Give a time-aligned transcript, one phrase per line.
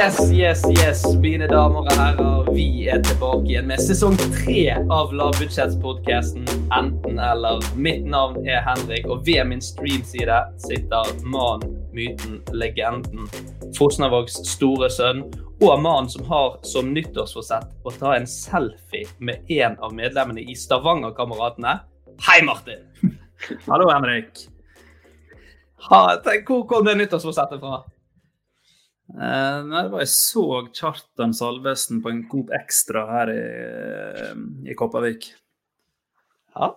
[0.00, 2.46] Yes, yes, yes, mine damer og herrer.
[2.56, 7.60] Vi er tilbake igjen med sesong tre av lavbudsjettspodkasten Enten eller.
[7.76, 13.28] Mitt navn er Henrik, og ved min streamside sitter mannen, myten, legenden,
[13.76, 15.26] Fosnavågs store sønn,
[15.60, 20.56] og mannen som har som nyttårsforsett å ta en selfie med en av medlemmene i
[20.56, 21.76] Stavanger-kameratene.
[22.24, 22.88] Hei, Martin!
[23.68, 24.46] Hallo, Henrik.
[25.92, 27.84] Ha, tenk, hvor kom det nyttårsforsettet fra?
[29.16, 30.44] Nei, det var Jeg så
[30.76, 34.34] Kjartan Salvesen på en Coop Extra her i, eh,
[34.70, 35.32] i Kopervik.
[36.54, 36.70] Ja.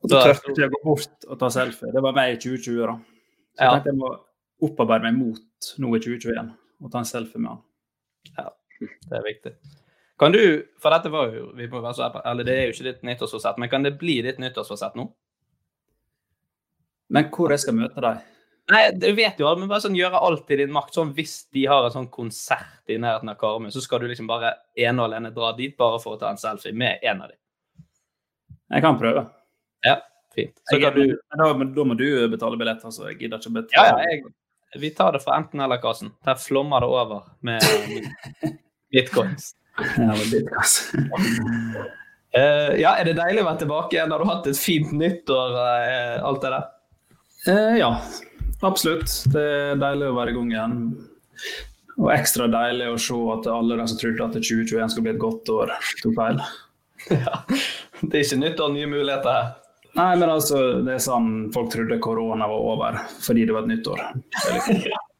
[0.00, 1.92] Og så tørte jeg å gå bort og ta selfie.
[1.92, 2.96] Det var meg i 2020, da.
[2.96, 3.70] Så Ja.
[3.70, 4.10] jeg tenkte jeg må
[4.62, 6.50] opparbeide meg mot nå i 2021
[6.82, 7.62] og ta en selfie med han.
[8.38, 8.50] Ja,
[8.80, 9.54] det er viktig.
[10.18, 12.92] Kan du, for dette var jo, vi må være så eller det er jo ikke
[12.92, 15.10] ditt nyttårsforsett, men kan det bli ditt nyttårsforsett nå?
[17.08, 18.20] Men hvor jeg skal møte deg?
[18.70, 20.94] Nei, du vet jo, men bare sånn gjøre alt i din makt.
[20.94, 24.28] Sånn hvis de har en sånn konsert i nærheten av Karmøy, så skal du liksom
[24.30, 27.32] bare ene og alene dra dit bare for å ta en selfie med en av
[27.32, 27.38] dem.
[28.70, 29.24] Jeg kan prøve.
[29.86, 29.96] Ja,
[30.36, 30.54] fint.
[30.70, 33.08] Så Jeg, kan du, da, men da må du betale billett, altså.
[33.10, 34.04] Jeg gidder ikke å betale.
[34.04, 34.34] ja, jeg,
[34.78, 36.12] vi tar det fra enten-eller-kassen.
[36.26, 37.66] Der flommer det over med
[38.94, 39.56] bitcoins.
[39.98, 41.00] Ja, litt, altså.
[42.30, 44.12] Eh, ja, er det deilig å være tilbake igjen?
[44.14, 46.68] Har du hatt et fint nyttår, uh, alt det der?
[47.48, 47.88] Uh, ja,
[48.66, 49.12] absolutt.
[49.32, 50.76] Det er deilig å være i gang igjen.
[52.00, 55.22] Og ekstra deilig å se at alle de som trodde at 2021 skulle bli et
[55.22, 56.42] godt år, tok feil.
[57.08, 57.38] Ja.
[58.04, 59.46] Det er ikke nytt og nye muligheter her.
[59.96, 63.70] Nei, men altså, det er sånn folk trodde korona var over fordi det var et
[63.72, 64.02] nytt år.
[64.44, 64.82] Det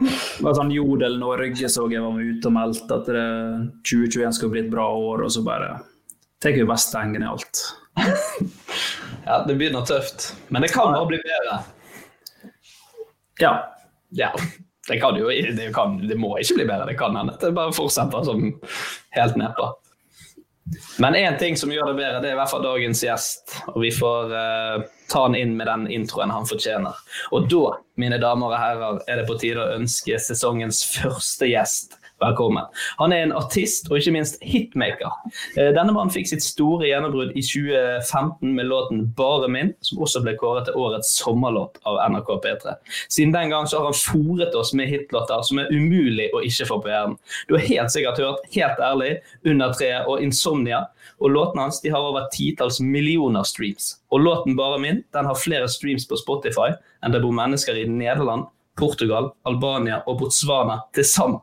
[0.00, 3.24] Det var sånn Jodel Norge så jeg var ute og meldte at det
[3.84, 5.74] 2021 skulle bli et bra år, og så bare
[6.40, 7.66] tar vi bare stenger i alt.
[9.20, 10.30] Ja, det begynner tøft.
[10.48, 11.58] Men det kan bare bli bedre.
[13.40, 13.54] Ja.
[14.10, 14.32] Ja,
[14.88, 16.88] det kan jo det, kan, det må ikke bli bedre.
[16.88, 17.36] Det kan hende.
[17.40, 18.48] Det bare fortsetter som
[19.14, 19.68] helt nedpå.
[20.98, 23.54] Men én ting som gjør det bedre, det er i hvert fall dagens gjest.
[23.74, 26.98] Og vi får uh, ta han inn med den introen han fortjener.
[27.34, 31.99] Og da, mine damer og herrer, er det på tide å ønske sesongens første gjest
[32.20, 32.64] velkommen.
[32.98, 35.12] Han er en artist og ikke minst hitmaker.
[35.56, 40.22] Eh, Denne mannen fikk sitt store gjennombrudd i 2015 med låten 'Bare min', som også
[40.22, 42.76] ble kåret til årets sommerlåt av NRK P3.
[43.08, 46.80] Siden den gang har han fòret oss med hitlåter som er umulig å ikke få
[46.82, 47.18] på hjernen.
[47.48, 50.86] Du har helt sikkert hørt 'Helt ærlig', 'Under treet' og 'Insomnia'.
[51.20, 54.00] Og låtene hans har over titalls millioner streams.
[54.10, 57.88] Og låten 'Bare min' den har flere streams på Spotify enn det bor mennesker i
[57.88, 58.44] Nederland,
[58.76, 61.40] Portugal, Albania og Botswana til sammen.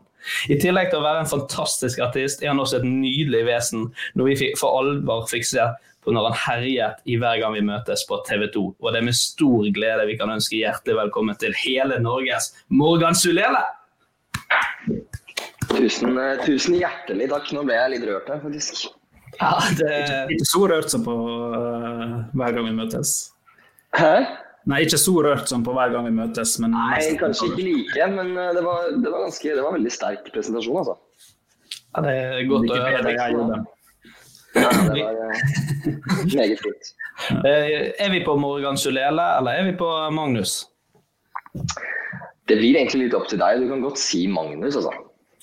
[0.51, 3.87] I tillegg til å være en fantastisk artist, er han også et nydelig vesen,
[4.17, 5.67] når vi for alvor fikk se
[6.03, 8.63] på når han herjet i Hver gang vi møtes på TV 2.
[8.79, 13.17] Og det er med stor glede vi kan ønske hjertelig velkommen til hele Norges Morgan
[13.17, 13.65] Sulele!
[15.67, 17.51] Tusen, eh, tusen hjertelig takk.
[17.53, 18.87] Nå ble jeg litt rørt her, faktisk.
[19.37, 19.93] Ja, det,
[20.33, 23.17] Ikke så rørt som på uh, hver gang vi møtes.
[23.97, 24.13] Hæ?
[24.67, 28.07] Nei, ikke så rørt som på hver gang vi møtes, men Nei, kanskje ikke like,
[28.17, 30.97] men eh, det var, det var, ganske, det var en veldig sterk presentasjon, altså.
[31.95, 33.13] Ja, det er godt å høre.
[33.15, 33.59] jeg gjorde.
[34.57, 36.93] Ja, det var eh, meget fint.
[37.49, 40.51] Eh, Er vi på Morgan Sulele, eller er vi på Magnus?
[42.45, 43.63] Det blir egentlig litt opp til deg.
[43.63, 44.91] Du kan godt si Magnus, altså.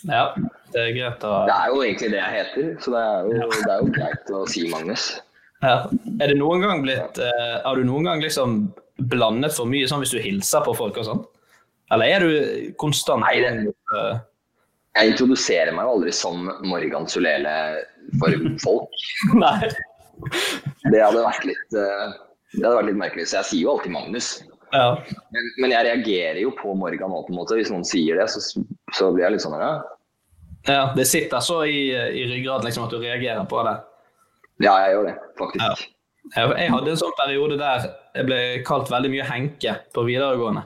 [0.06, 0.28] Ja,
[0.70, 3.48] det er greit å Det er jo egentlig det jeg heter, så det er jo,
[3.56, 5.08] det er jo greit å si Magnus.
[5.64, 5.74] ja.
[6.20, 7.18] Er det noen gang blitt
[7.64, 8.60] Har du noen gang liksom
[8.98, 11.24] blandet for mye sånn hvis du hilser på folk og sånn?
[11.92, 14.18] Eller er du konstant Nei, det- eh,
[14.96, 17.54] Jeg introduserer meg jo aldri som Morgan Sulele
[18.20, 18.30] for
[18.62, 18.90] folk.
[19.34, 19.68] Nei.
[20.86, 22.12] Det hadde vært litt, eh,
[22.54, 24.28] det hadde vært litt merkelig, så jeg sier jo alltid Magnus.
[24.74, 24.92] Ja.
[25.34, 27.58] Men, men jeg reagerer jo på Morgan på en måte.
[27.58, 28.40] Hvis noen sier det, så,
[28.94, 29.72] så blir jeg litt sånn ja.
[30.70, 30.84] ja.
[30.94, 33.74] Det sitter så i, i ryggraden liksom, at du reagerer på det.
[34.66, 35.90] ja, jeg gjør det, faktisk.
[36.32, 37.84] Jeg, hadde en sånn periode der
[38.16, 40.64] jeg ble kalt veldig mye Henke på videregående.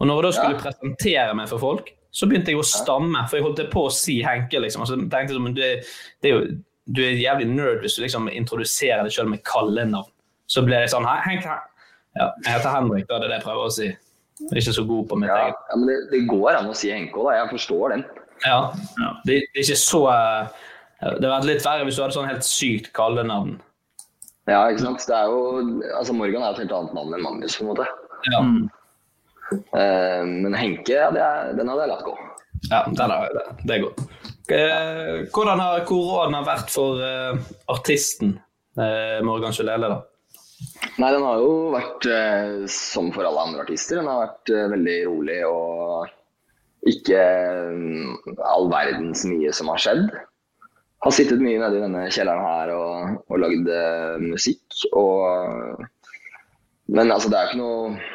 [0.00, 0.62] Og når jeg da skulle Ja.
[0.70, 4.20] presentere meg for folk, så begynte jeg å stamme, for jeg holdt på å si
[4.22, 4.60] Henke.
[4.60, 4.82] liksom.
[4.82, 5.86] Og så tenkte jeg at du det,
[6.22, 6.56] det er jo,
[6.92, 10.10] Du er jævlig nerd hvis du liksom introduserer deg sjøl med kallenavn.
[10.48, 11.60] Så ble jeg sånn Henke Henk,
[12.16, 13.86] ja, Jeg heter Henrik, da, det er det jeg prøver å si.
[13.86, 15.54] Jeg er ikke så god på mitt Ja, eget.
[15.70, 17.36] ja men det, det går an å si Henke òg, da.
[17.38, 18.04] Jeg forstår den.
[18.44, 18.72] Ja,
[19.24, 20.48] det, det er ikke så eh,
[21.00, 23.60] Det hadde vært litt verre hvis du hadde sånn helt sykt kallenavn.
[24.50, 25.04] Ja, ikke sant.
[25.06, 25.40] Det er jo,
[25.98, 27.88] altså Morgan er jo et helt annet navn enn Magnus, på en måte.
[28.30, 28.70] Ja, Mm.
[29.52, 32.12] Uh, men Henke, ja, det er, den hadde jeg latt gå.
[32.70, 33.98] ja den er, det, det er godt.
[34.48, 37.36] Uh, Hvordan har koronaen vært for uh,
[37.68, 38.38] artisten
[38.80, 40.00] eh, Morgan Sulele, da?
[41.02, 42.08] Nei, den har jo vært
[42.72, 44.00] som for alle andre artister.
[44.00, 46.08] Den har vært veldig rolig og
[46.88, 50.06] ikke eh, all verdens mye som har skjedd.
[51.02, 54.62] Har sittet mye nede i denne kjelleren her og, og lagd eh, musikk.
[54.94, 55.80] Og,
[56.94, 58.10] men altså, det er jo ikke noe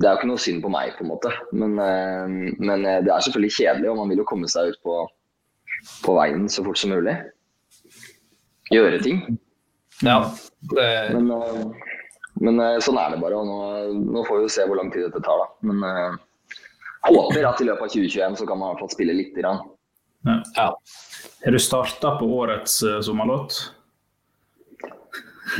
[0.00, 1.32] det er jo ikke noe synd på meg, på en måte.
[1.52, 4.80] Men, eh, men eh, det er selvfølgelig kjedelig, og man vil jo komme seg ut
[4.84, 4.96] på,
[6.04, 7.16] på veien så fort som mulig.
[8.72, 9.24] Gjøre ting.
[10.04, 10.22] Ja,
[10.72, 10.86] det,
[11.16, 11.32] Men,
[12.40, 13.40] men sånn er det bare.
[13.40, 13.58] og nå,
[14.12, 15.40] nå får vi jo se hvor lang tid dette tar.
[15.40, 15.72] da.
[15.72, 19.16] Men jeg håper at i løpet av 2021 så kan man i hvert fall spille
[19.16, 19.64] lite grann.
[20.26, 20.68] Ja.
[21.44, 23.58] Har du starta på årets uh, sommerlåt?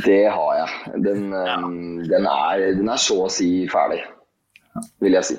[0.05, 1.01] Det har jeg.
[1.03, 1.63] Den, eh,
[2.07, 3.99] den, er, den er så å si ferdig,
[5.03, 5.35] vil jeg si.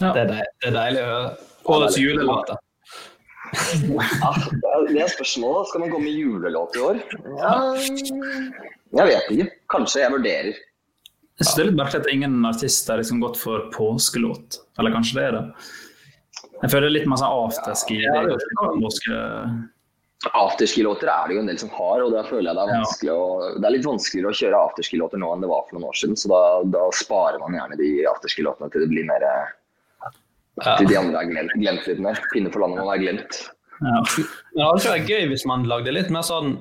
[0.00, 0.10] Ja.
[0.12, 1.30] Det, er deil, det er deilig å høre.
[1.76, 2.50] Årets julelåt.
[2.50, 2.58] da.
[3.88, 4.32] Ja,
[4.90, 5.70] det er- spørsmålet.
[5.70, 7.00] Skal man gå med julelåt i år?
[7.40, 7.54] Ja,
[9.00, 9.48] jeg vet ikke.
[9.72, 10.52] Kanskje jeg vurderer.
[11.40, 14.60] Jeg synes det er litt merkelig at ingen artist har liksom gått for påskelåt.
[14.78, 15.44] Eller kanskje det er det.
[16.60, 18.00] Jeg føler det er litt mer sånn afterski.
[18.04, 19.52] Ja, er.
[20.36, 22.74] Afterski-låter er det jo en del som har, og da føler jeg det er
[23.08, 23.14] Ja.
[23.14, 25.96] å, det er litt vanskeligere å kjøre afterski-låter nå enn det var for noen år
[25.96, 26.18] siden.
[26.20, 29.24] Så da, da sparer man gjerne de afterski-låtene til det blir mer
[30.60, 30.76] Ja.
[30.76, 32.20] Til de andre er glemt, glemt litt mer.
[32.34, 33.38] Pinne for landet man er glemt.
[33.80, 34.02] Ja.
[34.04, 36.58] Men det hadde ikke vært gøy hvis man lagde litt mer sånn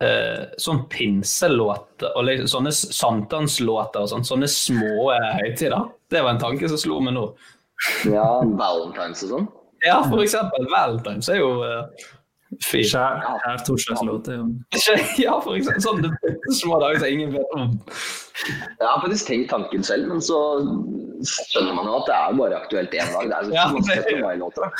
[0.00, 4.26] eh, sånn pinselåter og liksom, sånne sankthanslåter og sånn.
[4.28, 5.10] Sånne små
[5.40, 5.90] høytider.
[6.10, 7.26] Det var en tanke som slo meg nå.
[8.10, 8.28] Ja,
[8.62, 9.50] Valentines og sånn.
[9.86, 11.86] Ja, for eksempel Valentine's er jo uh,
[12.60, 12.90] fint.
[12.92, 14.48] Kjær Torsdagslåt, er jo
[15.24, 16.10] Ja, for eksempel sånne
[16.58, 17.78] små dager som ingen vet om.
[18.44, 20.36] Jeg har faktisk tenkt tanken selv, men så
[21.24, 23.26] skjønner man jo at det er bare aktuelt én dag.
[23.28, 24.22] Det er Ja, det- 17.
[24.24, 24.70] mai-låter, da.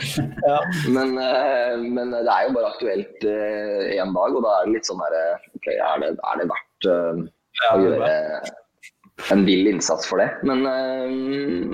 [0.50, 0.58] Ja.
[0.92, 4.88] Men, eh, men det er jo bare aktuelt én dag, og da er det litt
[4.88, 5.24] sånn derre
[5.58, 7.20] OK, er det, er det verdt eh,
[7.60, 10.30] Ja, å det er gjøre en vill innsats for det?
[10.48, 11.08] Men, eh,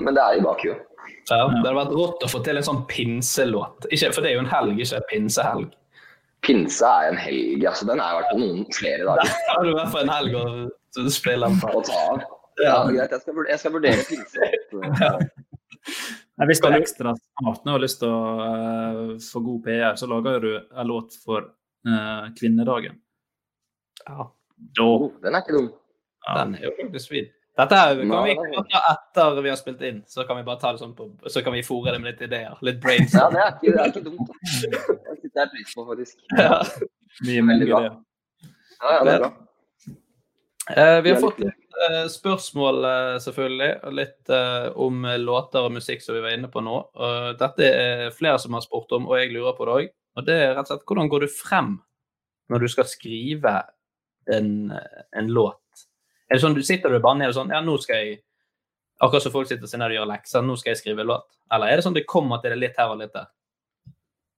[0.03, 0.83] men det er i bakhuet.
[1.29, 3.87] Ja, det hadde vært rått å få til en sånn pinselåt.
[3.91, 5.73] Ikke, for det er jo en helg, ikke en pinsehelg.
[6.45, 7.87] Pinse er en helg, altså.
[7.89, 10.13] Den er i hvert fall noen flere dager Da har du i hvert fall en
[10.13, 11.71] helg å spille den på.
[11.73, 12.23] å ta av.
[12.63, 14.51] Ja, greit, jeg skal, vurdere- jeg skal vurdere pinse.
[15.03, 15.11] ja.
[16.47, 20.07] Hvis du er ekstra smart og har lyst til å uh, få god PR, så
[20.09, 21.49] lager du en låt for
[21.89, 22.97] uh, kvinnedagen.
[24.07, 24.29] Ja,
[24.77, 25.67] Da Oh, Den er ikke dum.
[26.37, 27.27] den er jo faktisk fin.
[27.57, 28.35] Dette her kan vi
[28.69, 31.41] ta etter vi har spilt inn, så kan vi bare ta det sånn på, så
[31.45, 32.57] kan vi fòre det med litt ideer.
[32.65, 33.15] Litt brains.
[33.17, 34.33] Ja, det er ikke, det er ikke dumt.
[34.61, 36.19] Det setter jeg pris på, faktisk.
[36.37, 36.61] Ja.
[37.25, 37.81] mye mye Veldig bra.
[37.87, 39.31] Ja, ja, det er bra.
[40.67, 41.67] Eh, vi har fått litt.
[41.77, 46.23] litt eh, spørsmål, eh, selvfølgelig, og litt eh, om eh, låter og musikk som vi
[46.23, 46.77] var inne på nå.
[46.97, 49.93] Uh, dette er flere som har spurt om, og jeg lurer på det òg.
[50.17, 51.71] Og det er rett og slett hvordan går du frem
[52.49, 53.53] når du skal skrive
[54.33, 55.61] en, eh, en låt?
[56.27, 58.17] Er det sånn du sitter bare ned og sånn Ja, nå skal jeg
[59.03, 61.27] Akkurat som folk sitter og ned og gjør lekser, nå skal jeg skrive låt.
[61.53, 63.27] Eller er det sånn det kommer til det litt her og litt der?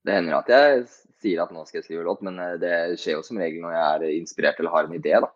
[0.04, 0.82] Det hender at jeg
[1.24, 3.78] sier at nå skal jeg skrive låt, men eh, det skjer jo som regel når
[3.78, 5.30] jeg er inspirert eller har en idé, da.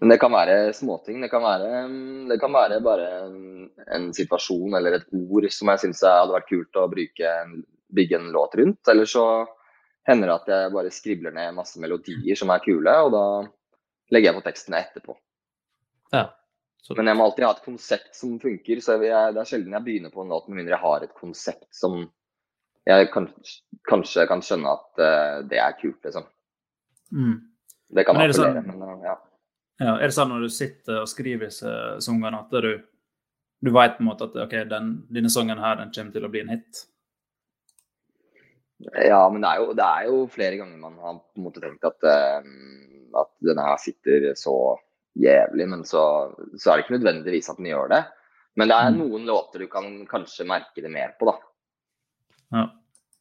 [0.00, 1.20] Men det kan være småting.
[1.20, 5.72] Det kan være, mm, det kan være bare en, en situasjon eller et ord som
[5.72, 7.36] jeg syns hadde vært kult å bruke,
[7.98, 8.80] bygge en låt rundt.
[8.88, 9.24] Eller så
[10.08, 13.24] hender det at jeg bare skribler ned masse melodier som er kule, og da
[14.14, 15.18] legger jeg på tekstene etterpå.
[16.14, 16.24] Ja.
[16.82, 19.74] Så, Men jeg må alltid ha et konsept som funker, så jeg, det er sjelden
[19.76, 21.98] jeg begynner på en låt med mindre jeg har et konsept som
[22.88, 23.26] jeg kan,
[23.90, 26.24] kanskje kan skjønne at uh, det er kult, liksom.
[27.12, 27.34] Mm.
[27.92, 29.16] Det kan Men er appellere, sånn- men uh, ja.
[29.78, 31.72] Ja, er det sånn når du sitter og skriver disse
[32.02, 32.70] sangene at du,
[33.62, 36.32] du vet på en måte at ok, den, denne sangen her den kommer til å
[36.32, 36.80] bli en hit?
[38.96, 41.62] Ja, men det er, jo, det er jo flere ganger man har på en måte
[41.62, 44.56] tenkt at, uh, at denne her sitter så
[45.18, 46.02] jævlig, men så,
[46.58, 48.04] så er det ikke nødvendigvis at den gjør det.
[48.58, 48.98] Men det er Mm.
[49.02, 51.38] noen låter du kan kanskje merke det mer på, da.
[52.56, 52.64] Ja.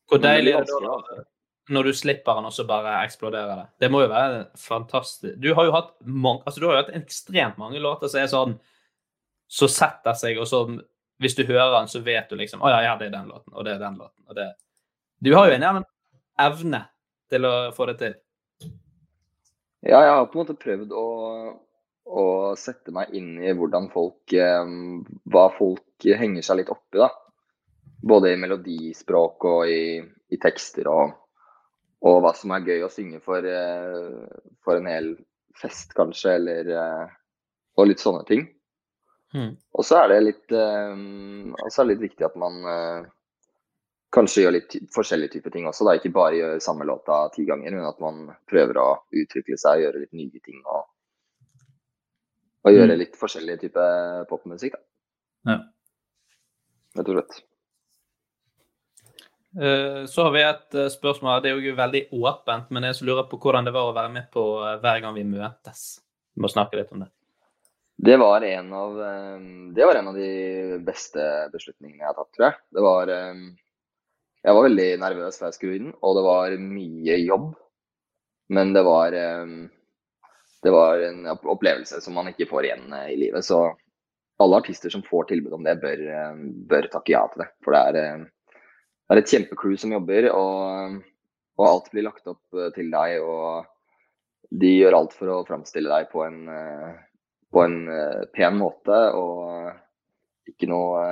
[0.08, 1.24] hvor deilig er det da
[1.70, 3.66] når du slipper den, og så bare eksploderer det?
[3.84, 5.36] Det må jo være fantastisk.
[5.42, 8.28] Du har jo hatt, mange, altså, du har jo hatt ekstremt mange låter som er
[8.32, 8.60] sånn
[9.50, 10.62] Så setter seg, og så
[11.20, 13.54] hvis du hører den, så vet du liksom Å ja, ja, det er den låten,
[13.54, 14.48] og det er den låten, og det
[15.24, 15.84] Du har jo en gjerne
[16.40, 16.82] evne
[17.30, 18.16] til å få det til.
[19.84, 21.06] Ja, jeg har på en måte prøvd å,
[22.08, 24.74] å sette meg inn i hvordan folk eh,
[25.28, 27.10] Hva folk henger seg litt oppi, da.
[28.08, 29.98] Både i melodispråk og i,
[30.32, 31.16] i tekster, og,
[32.06, 35.12] og hva som er gøy å synge for, eh, for en hel
[35.58, 37.16] fest, kanskje, eller eh,
[37.78, 38.48] Og litt sånne ting.
[39.36, 39.52] Mm.
[39.78, 42.56] Og så er det litt, og så er det litt viktig at man
[44.14, 45.86] kanskje gjør litt forskjellige typer ting også.
[45.86, 45.96] Da.
[45.98, 49.86] Ikke bare gjør samme låta ti ganger, men at man prøver å utvikle seg, og
[49.86, 50.62] gjøre litt nye ting.
[50.64, 50.88] Og,
[52.68, 53.00] og gjøre Mm.
[53.00, 54.76] litt forskjellige typer popmusikk.
[54.76, 55.54] Da.
[55.54, 55.58] Ja.
[56.98, 57.38] Rett og slett.
[59.58, 61.42] Eh, Så har vi et eh, spørsmål.
[61.44, 64.28] Det er jo veldig åpent, men jeg lurer på hvordan det var å være med
[64.34, 66.02] på eh, Hver gang vi møtes.
[66.36, 67.10] Vi må snakke litt om det.
[67.98, 68.92] Det var en av,
[69.74, 72.58] det var en av de beste beslutningene jeg har tatt, tror jeg.
[72.78, 77.48] Det var Jeg var veldig nervøs før jeg skulle inn, og det var mye jobb.
[78.54, 79.18] Men det var
[80.68, 83.46] Det var en opplevelse som man ikke får igjen eh, i livet.
[83.46, 83.58] Så
[84.44, 87.48] alle artister som får tilbud om det, bør, eh, bør takke ja til det.
[87.64, 88.58] For det er, eh,
[89.08, 90.98] det er et kjempecrew som jobber, og,
[91.56, 93.16] og alt blir lagt opp til deg.
[93.24, 96.44] Og de gjør alt for å framstille deg på en
[97.48, 97.80] på en
[98.36, 101.08] pen måte og ikke noe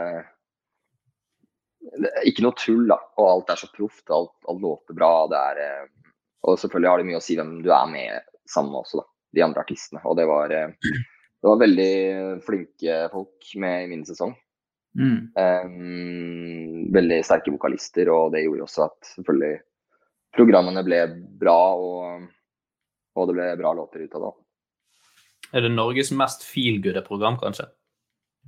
[2.28, 3.00] ikke noe tull, da.
[3.16, 4.04] Og alt er så proft.
[4.12, 5.16] Alt, alt låter bra.
[5.32, 5.88] Er,
[6.44, 9.12] og selvfølgelig har det mye å si hvem du er med sammen med også, da.
[9.36, 10.02] De andre artistene.
[10.08, 11.92] Og det var, eh, det var veldig
[12.46, 14.36] flinke folk med i min sesong.
[14.96, 15.18] Mm.
[15.36, 19.58] Um, veldig sterke vokalister, og det gjorde også at selvfølgelig
[20.36, 21.02] programmene ble
[21.42, 22.28] bra, og,
[23.16, 24.34] og det ble bra låter ut av det.
[25.56, 27.68] Er det Norges mest feelgoode program, kanskje?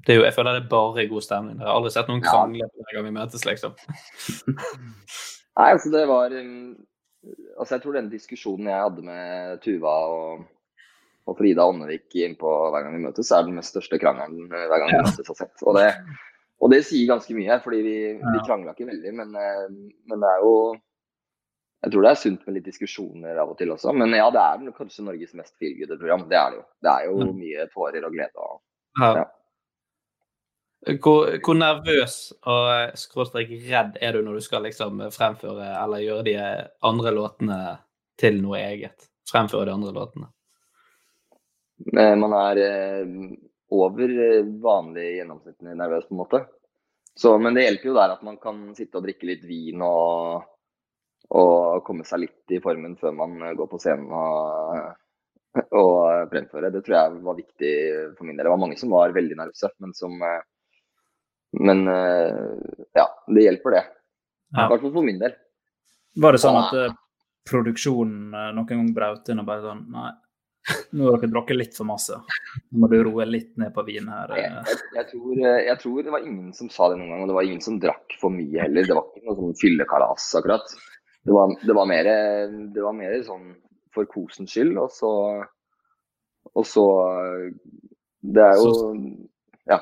[0.05, 1.57] Det er jo, jeg føler det er bare god stemning.
[1.57, 2.31] Jeg har aldri sett noen Ja.
[2.31, 3.73] krangle hver gang vi møtes, liksom.
[5.57, 6.75] Nei, altså det var um,
[7.57, 10.43] Altså jeg tror den diskusjonen jeg hadde med Tuva og,
[11.27, 14.83] og Frida Ånnevik innpå hver gang vi møtes, er den mest største krangelen eh, hver
[14.83, 15.63] gang vi møtes har sett.
[15.67, 15.87] Og det,
[16.63, 19.65] og det sier ganske mye, fordi vi, vi krangla ikke veldig, men, eh,
[20.07, 20.53] men det er jo
[21.85, 23.91] Jeg tror det er sunt med litt diskusjoner av og til også.
[23.93, 26.23] Men ja, det er kanskje Norges mest feelgoode program.
[26.31, 26.63] Det er det jo.
[26.81, 28.45] Det er jo mye tårer og glede.
[28.47, 28.63] Og,
[28.97, 29.09] Ja.
[29.19, 29.25] Ja.
[31.03, 32.15] Hvor, hvor nervøs
[32.47, 36.35] og eh, skråstrek redd er du når du skal liksom fremføre eller gjøre de
[36.89, 37.59] andre låtene
[38.17, 39.05] til noe eget?
[39.29, 40.31] Fremføre de andre låtene.
[41.85, 43.07] Eh, Man er eh,
[43.69, 46.43] over eh, vanlig gjennomsnittlig nervøs, på en måte.
[47.17, 50.43] Så, men det hjelper jo der at man kan sitte og drikke litt vin og,
[51.33, 54.91] og komme seg litt i formen før man går på scenen og,
[55.81, 56.69] og fremføre.
[56.73, 57.73] Det tror jeg var viktig
[58.19, 58.45] for min del.
[58.45, 60.21] Det var mange som var veldig nervøse, men som
[61.57, 63.83] Men ja, det hjelper det.
[64.53, 65.33] I hvert fall for min del.
[66.21, 66.97] Var det sånn at
[67.49, 70.11] produksjonen noen gang brøt inn og bare sånn Nei,
[70.91, 72.17] nå har dere drukket litt for masse.
[72.69, 74.33] Nå må du roe litt ned på vin her.
[74.39, 74.71] Jeg, eh.
[74.71, 77.31] jeg, jeg, tror, eh, jeg tror det var ingen som sa det noen gang, og
[77.31, 78.87] det var ingen som drakk for mye heller.
[78.87, 80.75] Det var ikke noe sånn fyllekalas akkurat.
[81.27, 82.11] Det var, det var, mer,
[82.75, 83.49] det var mer sånn
[83.95, 85.13] for kosens skyld, og så
[86.55, 86.83] Og så
[88.21, 88.69] Det er jo
[89.67, 89.81] Ja.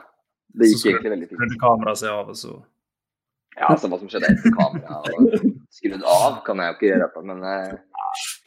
[0.55, 1.39] Det Så gikk egentlig veldig fint.
[1.41, 2.55] Prøvde kameraet seg av, og så
[3.55, 7.43] Ja, altså Hva som skjedde etter kameraet skrudd av, kan jeg jo ikke gjøre men,
[7.43, 7.73] eh,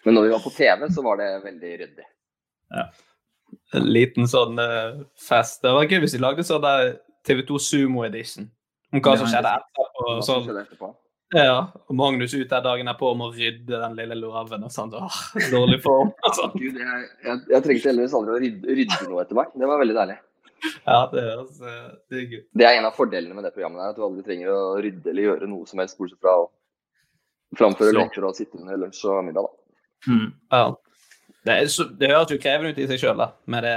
[0.04, 2.07] men når vi var på TV, så var det veldig ryddig.
[3.73, 5.63] En liten sånn uh, fest.
[5.65, 6.95] Det var gøy hvis de lagde sånn der
[7.29, 8.49] TV2 Sumo Edition.
[8.93, 10.15] Om hva som skjedde etterpå.
[10.25, 10.95] Sånn.
[11.37, 14.95] Ja, og Magnus ut der dagen etterpå om å rydde den lille låven og sånn.
[14.97, 15.19] Åh,
[15.53, 16.13] dårlig form.
[16.37, 16.55] sånn.
[16.57, 19.53] Gud, jeg, jeg, jeg trengte heldigvis aldri å rydde, rydde noe etter meg.
[19.57, 20.19] Det var veldig deilig.
[20.89, 21.59] Ja, det høres
[22.11, 22.47] digg ut.
[22.59, 25.13] Det er en av fordelene med det programmet, der, at du aldri trenger å rydde
[25.13, 26.49] eller gjøre noe som helst, bortsett fra å
[27.57, 30.13] Framføre Så- og sitte under lunsj og middag, da.
[30.13, 30.33] Mm.
[30.53, 30.75] Ja.
[31.47, 33.75] Det, er, så- det høres jo krevende ut i seg sjøl, med det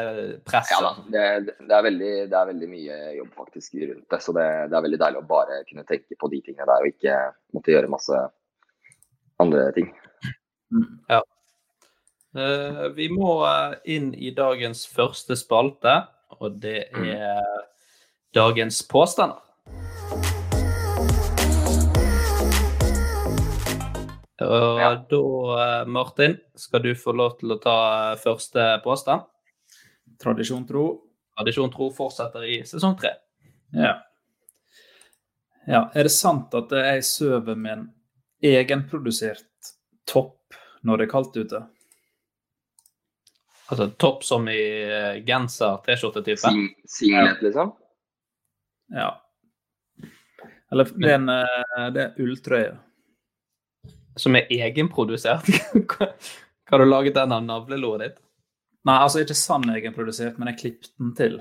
[0.48, 0.74] presset.
[0.74, 0.94] Ja da.
[1.14, 4.78] Det, det, er veldig, det er veldig mye jobb faktisk rundt det, så det, det
[4.80, 7.20] er veldig deilig å bare kunne tenke på de tingene der og ikke
[7.56, 8.24] måtte gjøre masse
[9.42, 9.92] andre ting.
[11.12, 15.98] Eh, vi må eh, inn i dagens første spalte,
[16.40, 17.46] og det er
[18.36, 19.42] dagens påstander.
[24.42, 24.96] Og Ja.
[24.96, 29.22] da, eh, Martin, skal du få lov til å ta eh, første påstand.
[30.20, 31.04] Tradisjon tro.
[31.38, 33.14] Tradisjon tro fortsetter i sesong tre.
[33.74, 34.02] Ja.
[35.68, 35.90] ja.
[35.94, 37.94] Er det sant at jeg sover med en
[38.42, 39.74] egenprodusert
[40.06, 41.64] topp når det er kaldt ute?
[43.72, 46.38] Altså topp som i eh, genser, T-skjorte-type.
[46.38, 47.74] Sing, singlet, liksom.
[48.92, 49.22] Ja.
[50.72, 52.78] Eller det er en det er ulltrøye.
[54.20, 55.48] Som er egenprodusert.
[55.92, 56.12] Hva
[56.72, 58.20] har du laget den av navlelået ditt?
[58.88, 61.38] Nei, altså ikke sann egenprodusert, men jeg klippet den til.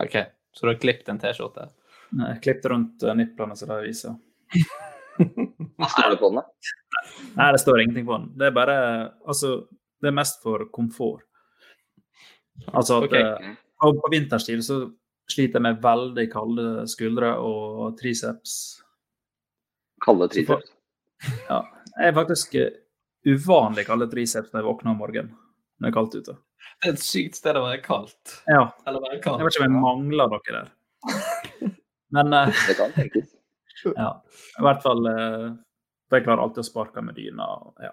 [0.00, 0.14] OK,
[0.54, 1.68] så du har klippet en T-skjorte?
[2.16, 4.14] Jeg klippet rundt niplene, nipplene som de viser.
[5.18, 6.40] Hva står det på den?
[6.40, 7.02] da?
[7.36, 8.30] Nei, det står ingenting på den.
[8.38, 8.78] Det er bare
[9.26, 9.66] Altså,
[10.00, 11.26] det er mest for komfort.
[12.72, 13.22] Altså at okay.
[13.22, 13.52] eh,
[13.86, 14.80] og på vinterstid så
[15.30, 18.56] sliter jeg med veldig kalde skuldre og triceps.
[20.02, 20.72] Kalde triceps.
[21.48, 21.62] Ja.
[21.98, 22.70] Jeg er faktisk eh,
[23.26, 25.32] uvanlig kalde triceps når jeg våkner om morgenen
[25.78, 26.34] når det er kaldt ute.
[26.82, 28.34] Det er et sykt sted å være kaldt.
[28.50, 28.64] Ja.
[28.86, 29.42] Eller være Jeg kaldt.
[29.46, 30.70] vet ikke om jeg mangler noe der.
[32.14, 33.32] Men eh, Det kan tenkes.
[33.96, 34.10] ja.
[34.58, 35.48] I hvert fall eh,
[36.08, 37.46] For jeg klarer alltid å sparke med dyna.
[37.84, 37.92] Ja.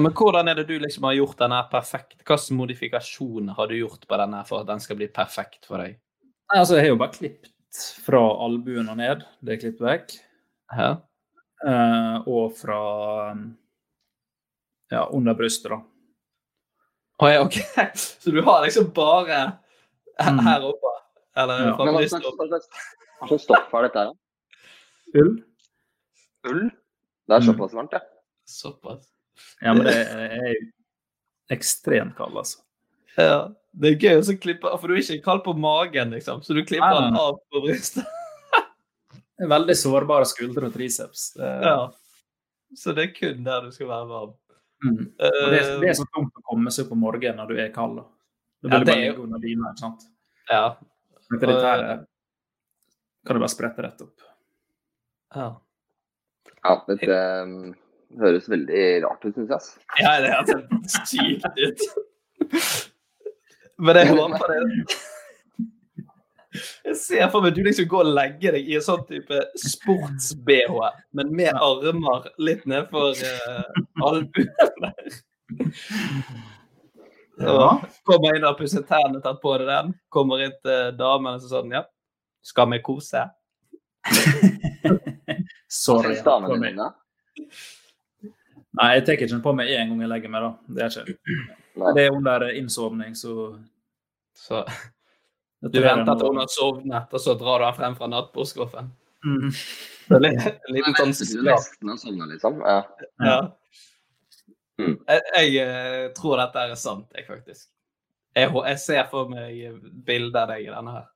[0.00, 2.16] Men hvordan er det du liksom har gjort den her perfekt?
[2.24, 5.82] Hvilke modifikasjoner har du gjort på den her for at den skal bli perfekt for
[5.84, 5.98] deg?
[6.50, 9.22] Nei, altså, jeg har jo bare klippet fra albuen og ned.
[9.44, 10.14] Det er klippet vekk.
[10.74, 10.88] Ja.
[11.66, 12.78] Eh, og fra
[14.90, 15.80] ja, under brystet, da.
[17.30, 17.58] Ja, OK.
[17.94, 19.52] Så du har liksom bare
[20.20, 20.38] Mm.
[20.44, 20.90] her oppe?
[21.36, 21.76] Eller Ja.
[21.76, 22.36] fra brystet opp?
[22.40, 22.46] hva
[23.28, 25.20] slags, stoff er dette her, da?
[25.20, 25.30] Ull?
[26.48, 26.66] Ull?
[27.28, 27.46] Det er Mm.
[27.46, 28.00] såpass varmt, ja.
[28.48, 29.06] Såpass.
[29.62, 30.66] Ja, men det er jo
[31.56, 32.58] ekstremt kald, altså.
[33.16, 33.48] Ja.
[33.72, 36.54] Det er gøy å så klippe For du er ikke kald på magen, liksom, så
[36.54, 38.04] du klipper den av på brystet.
[39.40, 41.32] Veldig sårbare skuldre og triceps.
[41.36, 41.90] Det, Ja.
[42.76, 44.34] Så det er kun der du skal være varm.
[44.84, 44.98] mm.
[45.18, 47.56] Og det, Eh, det er så tungt å komme seg opp om morgenen når du
[47.58, 47.96] er kald.
[47.96, 48.04] Da,
[48.68, 50.02] da Ja, du det bare ligge under dyna, ikke sant?
[50.50, 50.76] ja.
[51.30, 52.06] Men dette her er-
[53.26, 54.20] kan du bare sprette rett opp.
[55.34, 55.56] ja.
[56.64, 57.74] Ja, dette um,
[58.20, 59.60] høres veldig rart ut, syns jeg.
[60.00, 61.80] Ja, det høres helt sykt ut.
[63.78, 64.98] Men jeg håper det
[66.84, 69.40] Jeg ser for meg at du liksom går og legger deg i en sånn type
[69.62, 70.78] sports-BH,
[71.18, 74.50] men med armer litt nedfor uh, albuen.
[77.40, 77.80] Ja.
[78.04, 79.94] kommer inn og pusser tennene, tatt på deg den.
[80.12, 81.86] Kommer inn til damen og sånn Ja,
[82.44, 83.22] skal vi kose?
[85.70, 86.18] Sorry.
[88.70, 90.50] Nei, jeg tar ikke den på meg én gang jeg legger meg, da.
[90.76, 91.38] Det er ikke.
[91.96, 93.58] Det er under innsovning, så
[94.36, 94.64] Så
[95.60, 98.92] du venter til hun har sovnet, og så drar du den frem fra nattbordskuffen.
[99.26, 99.50] Mm.
[100.08, 102.62] Det er litt- En liten sånn å sovne, liksom.
[102.64, 102.78] Ja.
[103.20, 103.40] Ja.
[104.80, 104.96] Mm.
[105.06, 107.68] Jeg, jeg eh, tror dette er sant, jeg, faktisk.
[108.34, 111.08] Jeg, jeg ser for meg bilder av deg i denne her.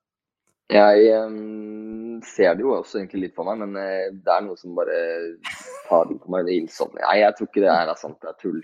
[0.73, 4.57] Jeg um, ser det jo også egentlig litt for meg, men uh, det er noe
[4.57, 4.99] som bare
[5.87, 6.45] tar litt på meg.
[6.45, 7.01] Det innsovning.
[7.05, 8.17] Nei, jeg tror ikke det her er sant.
[8.21, 8.61] Det er tull.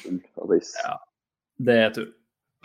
[0.00, 0.60] Tull.
[0.84, 0.96] Ja.
[1.60, 2.10] Det er tull.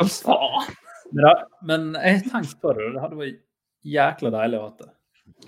[0.03, 0.75] Faen!
[1.11, 3.41] Men, men jeg tenkte på det, det hadde vært
[3.85, 4.89] jækla deilig å ha det.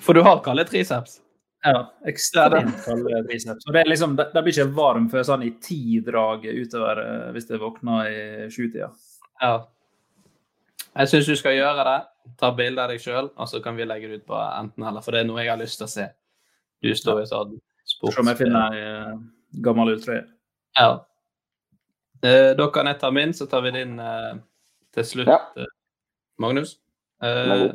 [0.04, 1.20] For du har kalde triceps?
[1.66, 3.66] Ja, ekstremt kalde triceps.
[3.66, 7.50] Og det, liksom, det, det blir ikke varm før sånn i ti-draget utover eh, hvis
[7.50, 8.22] jeg våkner i
[8.54, 8.92] sjutida.
[9.42, 9.56] Ja.
[10.98, 11.98] Jeg syns du skal gjøre det.
[12.42, 15.04] Ta bilde av deg sjøl, og så kan vi legge det ut på enten eller.
[15.06, 16.08] For det er noe jeg har lyst til å se.
[16.84, 18.16] Du står i sånn sports...
[18.16, 19.14] Se om jeg finner ei eh,
[19.66, 20.24] gammel ulltrøye.
[20.78, 20.90] Ja.
[22.26, 24.38] Eh, da kan jeg ta min, så tar vi din eh,
[24.98, 25.38] til slutt, Ja.
[25.62, 25.70] eh,
[26.42, 26.78] Magnus.
[27.24, 27.70] Eh,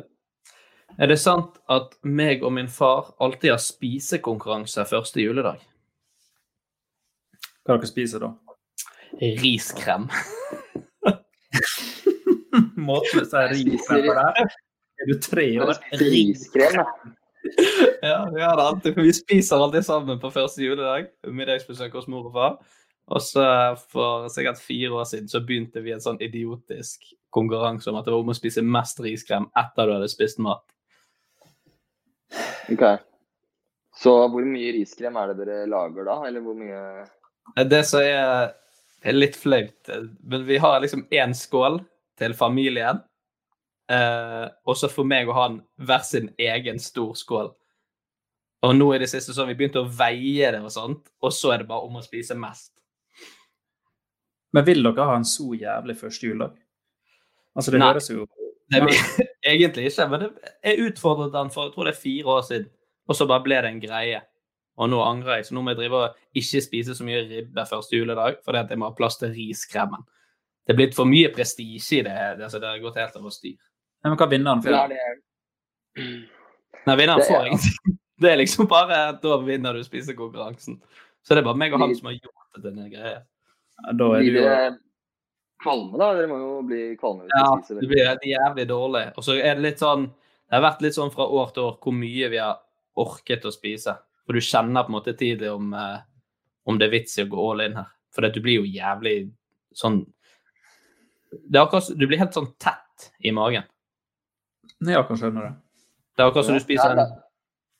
[0.99, 5.59] er det sant at meg og min far alltid har spisekonkurranse første juledag?
[7.65, 8.33] Hva dere spiser da?
[9.39, 10.09] Riskrem.
[12.77, 14.53] Måten å si riskrem på der.
[15.03, 15.77] Er du tre år?
[15.99, 16.85] Riskrem, ja.
[18.03, 21.09] Ja, vi har det alltid, for vi spiser alltid sammen på første juledag.
[21.27, 22.53] Middagsbesøk hos mor og far.
[23.11, 23.45] Og så
[23.91, 28.13] for sikkert fire år siden så begynte vi en sånn idiotisk konkurranse om at det
[28.13, 30.63] var om å spise mest riskrem etter du hadde spist mat.
[32.71, 32.83] Ok.
[33.93, 38.53] Så hvor mye riskrem er det dere lager da, eller hvor mye Det som er,
[39.03, 39.91] er litt flaut,
[40.23, 41.81] men vi har liksom én skål
[42.17, 43.01] til familien.
[43.91, 45.49] Eh, og så for meg å ha
[45.83, 47.51] hver sin egen stor skål.
[48.63, 51.35] Og nå i det siste så har vi begynt å veie det, og sånt, og
[51.35, 52.72] så er det bare om å spise mest.
[54.53, 56.57] Men vil dere ha en så jævlig første juledag?
[57.55, 57.87] Altså, det Nei.
[57.93, 58.27] høres jo
[58.71, 60.21] Nei, er, egentlig ikke, men
[60.63, 62.69] jeg utfordret den for jeg tror det er fire år siden,
[63.09, 64.21] og så bare ble det en greie.
[64.81, 67.65] Og nå angrer jeg, så nå må jeg drive og ikke spise så mye ribbe
[67.69, 70.01] første juledag, fordi at jeg må ha plass til riskremen.
[70.65, 72.15] Det er blitt for mye prestisje i det.
[72.39, 73.57] det, altså, det har gått helt over styr.
[73.59, 74.73] Nei, Men hva vinner han for?
[74.73, 76.07] er det
[76.87, 77.99] Nei, vinneren Det er- får ingenting.
[78.23, 80.77] Det er liksom bare Da vinner du spisekonkurransen.
[81.25, 83.19] Så det er bare meg og han som har gjort det til en greie.
[83.81, 84.77] Ja, Da er Blir du jo
[85.63, 86.13] kvalme, da?
[86.13, 89.05] Dere må jo bli kvalme Ja, det blir jævlig dårlig.
[89.17, 91.77] Og så er det litt sånn Det har vært litt sånn fra år til år
[91.81, 92.59] hvor mye vi har
[92.99, 93.95] orket å spise.
[94.25, 95.99] For du kjenner på en måte tidlig om, eh,
[96.69, 97.87] om det er vits i å gå all in her.
[98.13, 99.31] For du blir jo jævlig
[99.73, 100.03] sånn
[101.33, 103.63] det er akkurat, Du blir helt sånn tett i magen.
[104.85, 105.53] Ja, kan skjønne det.
[106.13, 107.15] Det er akkurat som du spiser en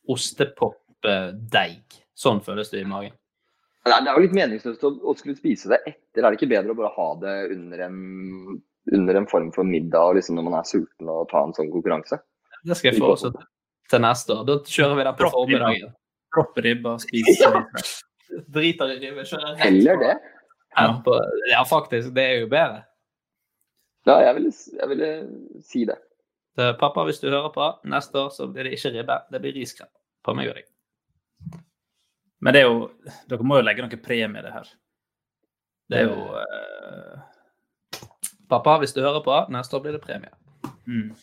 [0.10, 2.00] ostepopdeig.
[2.18, 3.14] Sånn føles det i magen.
[3.84, 6.24] Det er jo litt meningsløst å, å skulle spise det etter.
[6.24, 7.98] Er det ikke bedre å bare ha det under en,
[8.96, 12.22] under en form for middag liksom når man er sulten og ta en sånn konkurranse?
[12.64, 13.34] Det skal jeg få også
[13.92, 14.46] til neste år.
[14.48, 15.92] Da kjører vi det på formiddagen.
[16.34, 17.52] Propp ribba, spis Ja.
[18.56, 19.26] Driter i ribbe.
[19.30, 20.14] kjører rett Heller på- det.
[20.74, 21.18] Ja, på,
[21.52, 22.14] ja, faktisk.
[22.16, 22.86] Det er jo bedre.
[24.08, 25.10] Ja, jeg ville, jeg ville
[25.62, 26.00] si det.
[26.58, 29.54] Så, pappa, hvis du hører på, neste år så blir det ikke ribbe, det blir
[29.60, 29.92] riskrem.
[30.26, 30.66] På meg og deg.
[32.44, 32.88] Men det er jo
[33.32, 34.72] Dere må jo legge noe premie i det her.
[35.90, 37.22] Det er jo uh...
[38.52, 40.32] Pappa, hvis du hører på, neste år blir det premie.
[40.88, 41.14] Mm.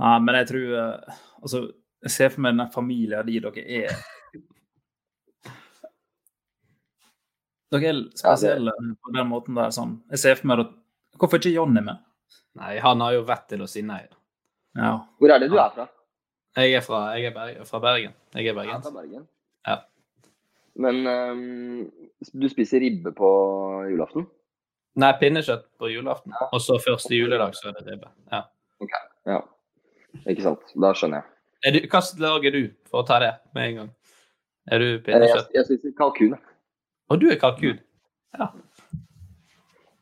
[0.00, 1.62] Ja, men jeg tror uh, Altså,
[2.04, 3.96] jeg ser for meg den familien de dere er
[7.70, 9.72] Dere er spesielle på den måten der.
[9.74, 10.00] sånn.
[10.10, 10.76] Jeg ser for meg at
[11.20, 12.00] Hvorfor ikke Johnny med?
[12.56, 14.00] Nei, han har jo vett til å si nei.
[14.78, 14.94] Ja.
[15.20, 15.84] Hvor er det du er fra?
[16.56, 18.14] Jeg er fra, jeg er Bergen, fra Bergen.
[18.34, 18.84] Jeg er bergens.
[18.84, 19.26] Ja, fra Bergen.
[19.66, 19.76] Ja.
[20.80, 21.92] Men um,
[22.42, 23.28] du spiser ribbe på
[23.90, 24.26] julaften?
[24.98, 26.34] Nei, pinnekjøtt på julaften.
[26.50, 28.10] Og så første juledag så er det ribbe.
[28.32, 28.42] Ja.
[29.28, 29.38] Ja.
[30.26, 30.72] Ikke sant.
[30.74, 31.36] Da skjønner jeg.
[31.68, 33.92] Er du, hva lager du for å ta det med en gang?
[34.72, 35.52] Er du pinnekjøtt?
[35.52, 36.34] Jeg, jeg spiser kalkun.
[37.10, 37.78] Og du er kalkun?
[38.38, 38.50] Ja.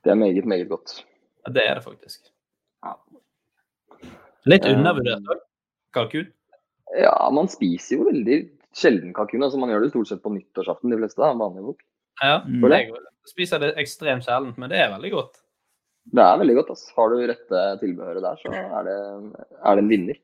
[0.04, 1.02] Det er meget, meget godt.
[1.44, 2.32] Ja, det er det faktisk.
[2.84, 2.96] Ja.
[4.48, 5.44] Litt Um, undervurdert òg.
[5.96, 6.28] Kalkun.
[6.96, 8.38] Ja, man spiser jo veldig
[8.74, 9.42] sjelden kalkun.
[9.42, 11.20] altså Man gjør det stort sett på nyttårsaften, de fleste.
[11.20, 11.80] da, vanlige folk.
[12.22, 12.70] Ja, Mm.
[12.72, 12.92] jeg
[13.28, 15.34] spiser det ekstremt sjelden, men det er veldig godt.
[16.12, 16.70] Det er veldig godt.
[16.70, 16.92] altså.
[16.96, 18.98] Har du rette tilbehøret der, så er det,
[19.64, 20.16] er det en vinner.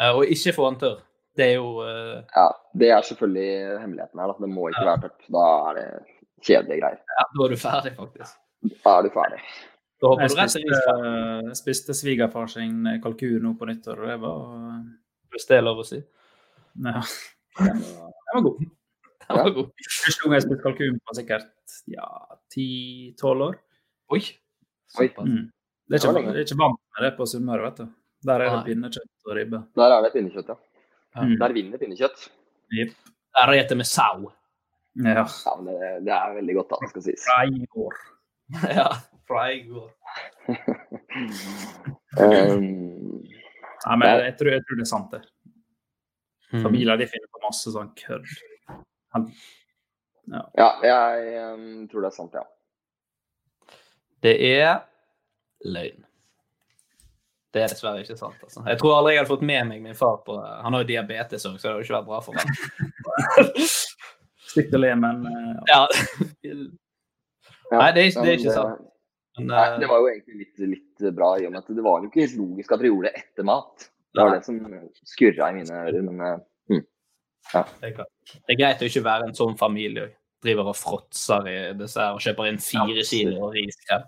[0.00, 1.00] Ja, Og ikke få den tørr.
[1.36, 2.22] Det er jo uh...
[2.36, 4.26] Ja, Det er selvfølgelig hemmeligheten her.
[4.26, 4.34] da.
[4.40, 4.90] Det må ikke Ja.
[4.96, 5.20] være tørt.
[5.32, 6.04] Da er det
[6.44, 6.98] kjedelige greier.
[7.18, 8.36] Ja, da er du ferdig, faktisk.
[8.84, 9.40] Da er du ferdig.
[10.02, 14.69] Da Jeg spiste, jeg spiste svigerfar sin kalkun nå på nyttår, og det var
[15.40, 16.00] hvis det er lov å si.
[16.84, 17.00] Ja.
[17.58, 18.60] Den var, god.
[19.24, 19.70] Den var god.
[19.88, 22.10] Første gang jeg spiste kalkun var sikkert ja,
[22.52, 23.56] 10-12 år.
[24.12, 24.20] Oi.
[25.00, 25.06] Oi.
[25.16, 25.48] Mm.
[25.88, 27.94] Det, er ikke, det er ikke vant med det på Sunnmøre, vet du.
[28.28, 29.62] Der er det pinnekjøtt og ribbe.
[29.80, 30.58] Der er det pinnekjøtt, ja.
[31.16, 31.24] Ja.
[31.24, 31.38] Mm.
[31.40, 32.26] Der vinner pinnekjøtt.
[32.76, 32.92] Yep.
[33.38, 34.30] Der er det med sau.
[35.00, 35.24] Ja.
[35.24, 37.24] Ja, men det, det er veldig godt, da, skal sies.
[37.26, 37.98] Fra i går.
[38.78, 38.88] ja,
[39.30, 39.88] fra i går.
[42.18, 42.68] Um,
[43.90, 45.22] Nei, men jeg tror, jeg tror det er sant, det.
[46.50, 46.62] Mm.
[46.62, 48.28] Familier de finner på masse sånn kødd.
[50.54, 52.44] ja, jeg um, tror det er sant, ja.
[54.22, 54.70] Det er
[55.66, 56.04] løgn.
[57.50, 58.36] Det er dessverre ikke sant.
[58.44, 58.62] Altså.
[58.68, 61.48] Jeg tror aldri jeg hadde fått med meg min far på Han har jo diabetes
[61.50, 63.64] òg, så det hadde jo ikke vært bra for ham.
[64.52, 65.80] Stygt å le, men uh, ja.
[66.46, 66.54] Ja.
[67.70, 68.86] Ja, Nei, det er det er ikke sant.
[69.40, 71.84] Men, Nei, eh, det var jo egentlig litt, litt bra i og med at det
[71.86, 73.90] var jo ikke helt logisk at dere gjorde det etter mat.
[74.10, 74.56] Det var det som
[75.06, 76.38] skurra i mine ører, men eh,
[77.50, 80.16] det, er det er greit å ikke være en sånn familie òg.
[80.40, 84.06] Driver og fråtser i dessert og kjøper inn fire kilo riskrem.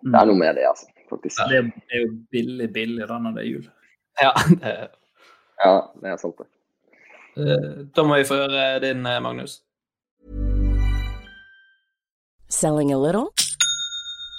[0.00, 0.88] det er noe med det, altså.
[1.10, 1.42] Faktisk.
[1.50, 3.66] det, er, det er jo billig, billig da når det er jul.
[4.22, 4.30] Ja,
[4.62, 4.72] det,
[5.62, 6.48] Ja, det er sant, det.
[7.36, 9.60] eh, da må vi få høre din, eh, Magnus.
[12.48, 13.28] Selling a little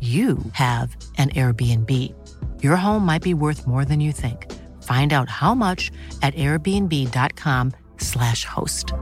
[0.00, 2.14] you have an Airbnb.
[2.62, 4.46] Your home might be worth more than you think.
[4.84, 5.90] Find out how much
[6.22, 8.94] at airbnb.com/slash host.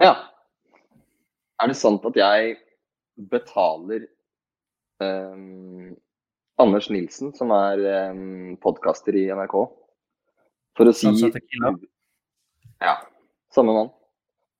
[0.00, 0.16] Ja.
[1.62, 2.56] Er det sant at jeg
[3.30, 4.00] betaler
[5.00, 5.96] um,
[6.58, 9.52] Anders Nilsen, som er um, podkaster i NRK,
[10.76, 11.06] for å si.
[12.80, 12.96] Ja,
[13.52, 13.90] samme mann.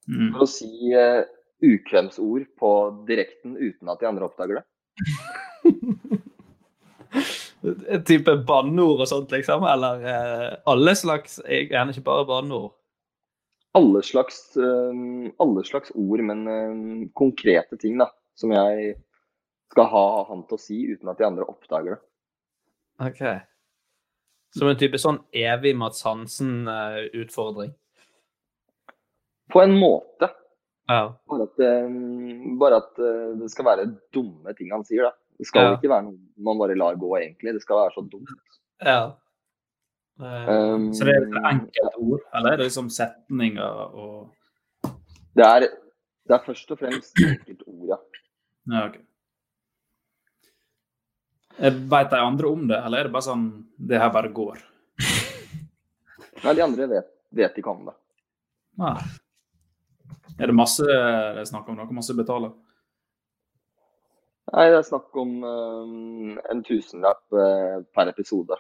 [0.09, 0.33] Mm.
[0.35, 1.25] For å si eh,
[1.65, 2.71] ukvemsord på
[3.09, 4.67] direkten uten at de andre oppdager det.
[7.61, 9.67] En type banneord og sånt, liksom?
[9.69, 12.71] Eller eh, alle slags Gjerne ikke bare banneord.
[13.77, 18.97] Alle slags, ehm, alle slags ord, men ehm, konkrete ting da, som jeg
[19.71, 22.01] skal ha han til å si uten at de andre oppdager det.
[23.07, 23.23] Ok.
[24.59, 27.71] Som en type sånn evig Mats Hansen-utfordring?
[29.51, 30.33] På en måte.
[30.91, 31.01] Ja.
[31.31, 33.85] Bare at, ehm, bare at eh, det skal være
[34.17, 35.07] dumme ting han sier.
[35.07, 35.13] da.
[35.39, 35.77] Det skal Ja.
[35.79, 37.53] ikke være noe man bare lar gå, egentlig.
[37.55, 38.29] Det skal være så dumt.
[38.83, 39.03] ja.
[40.21, 44.29] Eh, Um, Så det er enkelt ord, eller er det liksom setninger og
[45.35, 45.61] det, er,
[46.29, 47.97] det er først og fremst enkeltord, ja.
[48.69, 48.99] Ja, ok.
[51.89, 53.47] Veit de andre om det, eller er det bare sånn
[53.79, 54.61] det her bare går?
[56.45, 57.95] Nei, de andre vet, vet ikke om det.
[58.81, 58.95] Nei.
[60.39, 61.79] Er det masse det er snakk om?
[61.79, 62.53] Noe masse betaler?
[64.51, 68.57] Nei, det er snakk om ehm, en tusenlapp uh, per episode.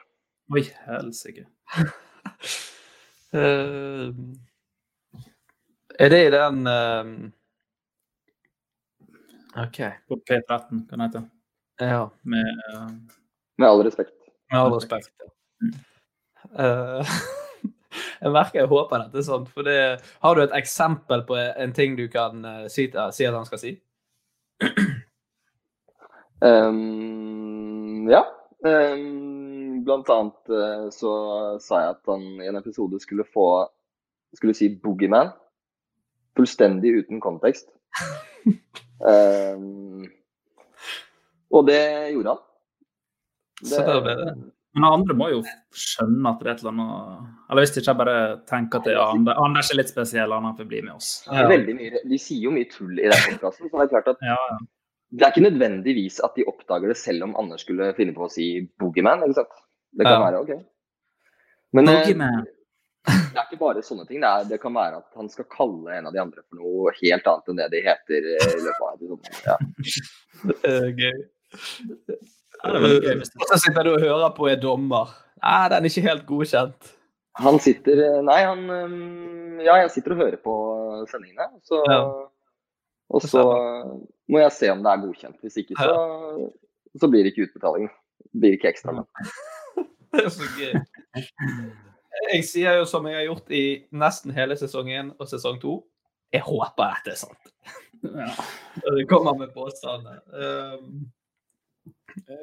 [0.54, 1.46] Oi, helsike.
[3.35, 4.14] uh,
[6.04, 7.11] er det i den eh,
[9.64, 9.80] OK.
[10.09, 11.24] På P13, kan det hete.
[11.83, 12.06] Ja.
[12.22, 12.87] Med uh...
[13.59, 14.14] Med all respekt.
[14.52, 15.12] Med all respekt.
[16.59, 17.18] Eh,
[17.92, 19.46] jeg merker jeg håper dette er sånn.
[19.50, 19.79] For det,
[20.24, 23.62] har du et eksempel på en ting du kan eh, si, si at han skal
[23.62, 23.74] si?
[26.40, 28.22] Um, ja.
[28.64, 31.12] Um, blant annet eh, så
[31.61, 33.66] sa jeg at han i en episode skulle få
[34.37, 35.33] skulle si 'boogeyman'.
[36.38, 37.68] Fullstendig uten kontekst.
[39.03, 40.07] um,
[41.57, 41.83] og det
[42.14, 42.46] gjorde han.
[43.61, 44.31] Så da ble det
[44.78, 45.40] Men andre må jo
[45.74, 48.92] skjønne at det er et eller annet Eller hvis de ikke bare tenker at det
[48.94, 51.09] er Anders, er litt spesiell, han får bli med oss.
[51.26, 54.22] Veldig mye, de sier jo mye tull i den podkasten, så det er klart at
[54.28, 54.59] Ja, ja.
[55.18, 58.30] det er ikke nødvendigvis at de oppdager det selv om Anders skulle finne på å
[58.30, 58.46] si
[58.78, 59.26] 'boogieman'.
[59.26, 59.59] ikke sant?
[59.98, 60.24] Det kan Ja.
[60.30, 60.52] være OK.
[61.72, 64.20] Men eh, det er ikke bare sånne ting.
[64.22, 66.92] Det, er, det kan være at han skal kalle en av de andre for noe
[67.02, 69.24] helt annet enn det de heter eh, i løpet av episoden.
[69.50, 69.56] Ja.
[70.94, 72.30] Gøy.
[72.64, 75.12] Det det- Og så sitter du og hører på en dommer.
[75.42, 76.90] Nei, den er ikke helt godkjent.
[77.40, 80.54] Han sitter Nei, han eh, Ja, jeg sitter og hører på
[81.10, 81.46] sendingene.
[81.64, 82.00] Så, Ja.
[83.10, 83.42] Og så
[84.30, 85.40] må jeg se om det er godkjent.
[85.42, 86.50] Hvis ikke, så,
[87.00, 87.88] så blir det ikke utbetaling.
[88.32, 88.92] Det blir ikke ekstra.
[88.92, 89.04] Men.
[90.12, 90.74] Det er så gøy.
[92.32, 95.76] Jeg sier jo som jeg har gjort i nesten hele sesong én og sesong to.
[96.34, 97.52] Jeg håper dette er sant.
[98.02, 98.30] Ja.
[98.96, 100.18] Det kommer med påstander.
[100.34, 101.06] Um,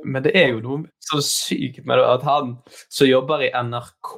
[0.03, 2.55] men det er jo noe så sykt med det at han
[2.87, 4.15] som jobber i NRK,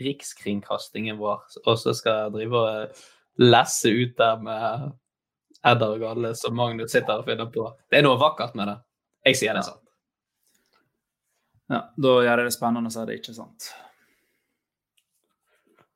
[0.00, 3.02] Rikskringkastingen vår, og så skal drive og
[3.40, 4.90] lesse ut der med
[5.66, 7.66] Edder og Galle som Magnus sitter og finner på.
[7.92, 8.78] Det er noe vakkert med det.
[9.28, 9.86] Jeg sier det er sant.
[11.70, 13.68] Ja, da gjør jeg det spennende, så er det ikke sant.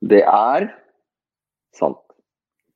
[0.05, 0.69] Det er
[1.75, 2.03] sant.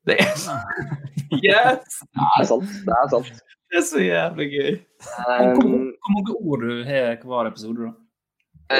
[0.09, 0.65] Det er sant.
[1.29, 1.99] Yes!
[2.01, 2.71] Det er sant.
[2.87, 3.41] Det er sant.
[3.69, 4.75] Det er så jævlig gøy.
[5.05, 7.91] Hvor, Um, hvor mange ord du har hver episode, da?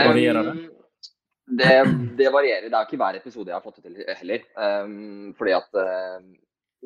[0.08, 0.56] Varierer det?
[0.58, 1.78] Um, det?
[2.18, 2.68] Det varierer.
[2.70, 4.46] Det er ikke hver episode jeg har fått det til heller.
[4.58, 6.26] Um, fordi at uh,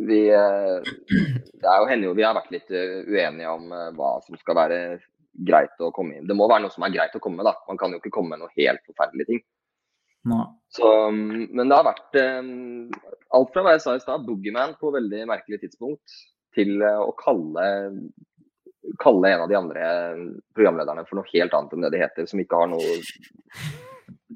[0.09, 0.83] vi uh,
[1.61, 4.39] Det er jo hender jo vi har vært litt uh, uenige om uh, hva som
[4.41, 4.79] skal være
[5.47, 6.27] greit å komme inn.
[6.27, 7.55] Det må være noe som er greit å komme med, da.
[7.69, 9.43] Man kan jo ikke komme med noe helt forferdelige ting.
[10.71, 12.91] Så, um, men det har vært um,
[13.35, 16.19] alt fra hva jeg sa i stad, Boogeyman på veldig merkelig tidspunkt,
[16.55, 17.67] til uh, å kalle
[18.99, 19.83] kalle en av de andre
[20.57, 22.97] programlederne for noe helt annet enn det de heter, som ikke har noe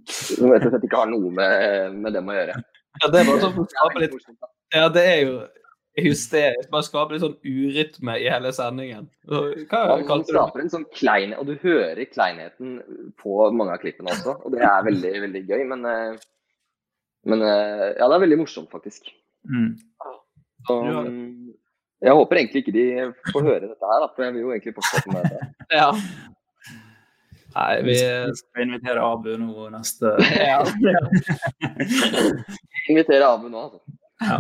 [0.07, 2.55] som rett og slett ikke har noe med, med dem å gjøre.
[3.01, 4.15] Ja, det er bare sånn for skape litt
[4.73, 5.33] Ja, det er jo
[5.97, 6.69] hysterisk.
[6.73, 9.09] Bare skape litt sånn urytme i hele sendingen.
[9.27, 10.39] Hva Man, man kalte du det?
[10.39, 12.79] skaper en sånn klein, og du hører kleinheten
[13.21, 15.63] på mange av klippene også, og det er veldig, veldig gøy.
[15.73, 16.25] Men, eh,
[17.27, 19.11] men eh, ja, det er veldig morsomt, faktisk.
[19.49, 19.73] Mm.
[20.67, 21.46] Så, mm,
[22.01, 22.87] jeg håper egentlig ikke de
[23.31, 25.45] får høre dette her, da, for jeg vil jo egentlig fortsette med det.
[25.79, 25.91] Ja.
[27.57, 27.95] Nei, vi
[28.37, 30.11] skal invitere Abu nå neste
[30.51, 30.59] ja.
[32.91, 33.79] Invitere Abu nå, altså.
[34.21, 34.37] Ja.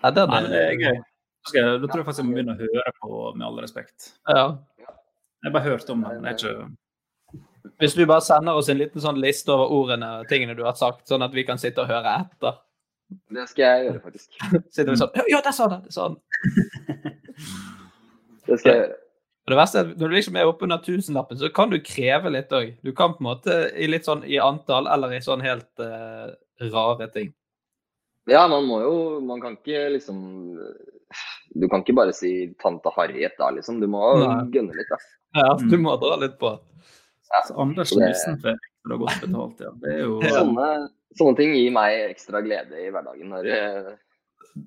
[0.00, 1.02] ja, det, Nei, det er gøy.
[1.52, 4.14] Da, da tror jeg faktisk jeg må begynne å høre på Med all respekt.
[4.24, 4.46] Ja.
[4.80, 8.70] Jeg har bare hørt om det, men det er ikke Hvis du bare sender oss
[8.72, 11.60] en liten sånn liste over ordene og tingene du har sagt, sånn at vi kan
[11.60, 12.56] sitte og høre etter.
[13.34, 14.36] Det skal jeg gjøre, faktisk.
[14.74, 15.80] Sitter vi sånn Ja, der sa det!
[15.86, 16.16] Det sa han.
[18.44, 18.96] Det skal jeg gjøre.
[19.44, 21.76] Og det verste er at Når du liksom er oppe under tusenlappen, så kan du
[21.84, 22.70] kreve litt òg.
[22.84, 26.30] Du kan på en måte i litt sånn i antall eller i sånn helt uh,
[26.72, 27.32] rare ting.
[28.30, 30.16] Ja, man må jo Man kan ikke liksom
[31.52, 33.82] Du kan ikke bare si tante Harriet da, liksom.
[33.82, 34.46] Du må Nei.
[34.54, 34.96] gønne litt, da.
[35.36, 36.54] Ja, du må dra litt på.
[37.44, 39.70] Så Anders så det- Nilsen får ekstra godt betalt, ja.
[39.82, 40.70] Det er jo Sånne,
[41.18, 43.90] sånne ting gir meg ekstra glede i hverdagen når, eh,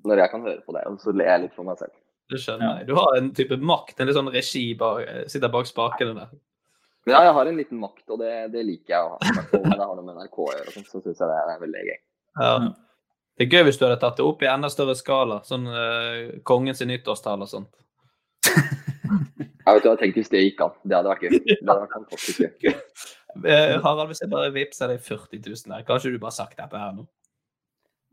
[0.08, 0.84] når jeg kan høre på det.
[0.90, 1.94] Og så ler jeg litt for meg selv.
[2.28, 2.82] Det skjønner.
[2.84, 5.00] Du har en type makt, en litt sånn regi bak,
[5.32, 6.34] sitter bak spakene der.
[7.08, 9.32] Ja, jeg har en liten makt, og det, det liker jeg å ha.
[9.54, 11.98] Når det har noe med NRK å gjøre, så syns jeg det er veldig gøy.
[12.42, 12.50] Ja.
[13.38, 16.36] Det er gøy hvis du hadde tatt det opp i enda større skala, sånn uh,
[16.48, 17.70] kongens nyttårstale og sånt.
[19.68, 20.76] Jeg vet du, jeg tenkte tenkt hvis det gikk an.
[20.82, 21.38] Det hadde vært gøy.
[21.46, 22.72] Det hadde vært fantastisk gøy.
[23.44, 26.80] Eh, Harald, hvis jeg bare vippser deg 40 000 der, kanskje du bare sagt dette
[26.80, 27.06] her nå?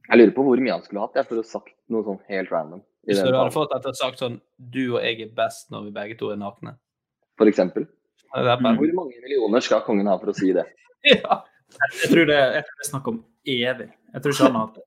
[0.05, 2.19] Jeg lurer på hvor mye han skulle hatt jeg, for å ha sagt noe sånn
[2.29, 2.83] helt random.
[3.05, 5.69] I Hvis du hadde fått fått å ha sagt sånn Du og jeg er best
[5.73, 6.75] når vi begge to er nakne.
[7.37, 7.85] For eksempel.
[8.35, 10.65] Det Hvor mange millioner skal kongen ha for å si det?
[11.05, 11.43] Ja.
[11.75, 13.87] Jeg tror det, det er snakk om evig.
[14.13, 14.83] Jeg tror ikke han har hatt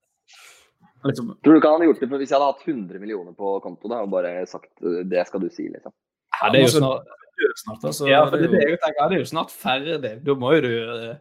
[1.06, 3.36] liksom, Tror du ikke han hadde gjort det for hvis jeg hadde hatt 100 millioner
[3.38, 5.94] på konto da, og bare sagt eh, det skal du si, liksom?
[6.42, 9.16] Ja, det er jo Altså, snart snart, altså, Ja, for det, det jo tenker, det
[9.18, 10.12] er jo snart ferdig.
[10.26, 11.16] Da må jo du eh,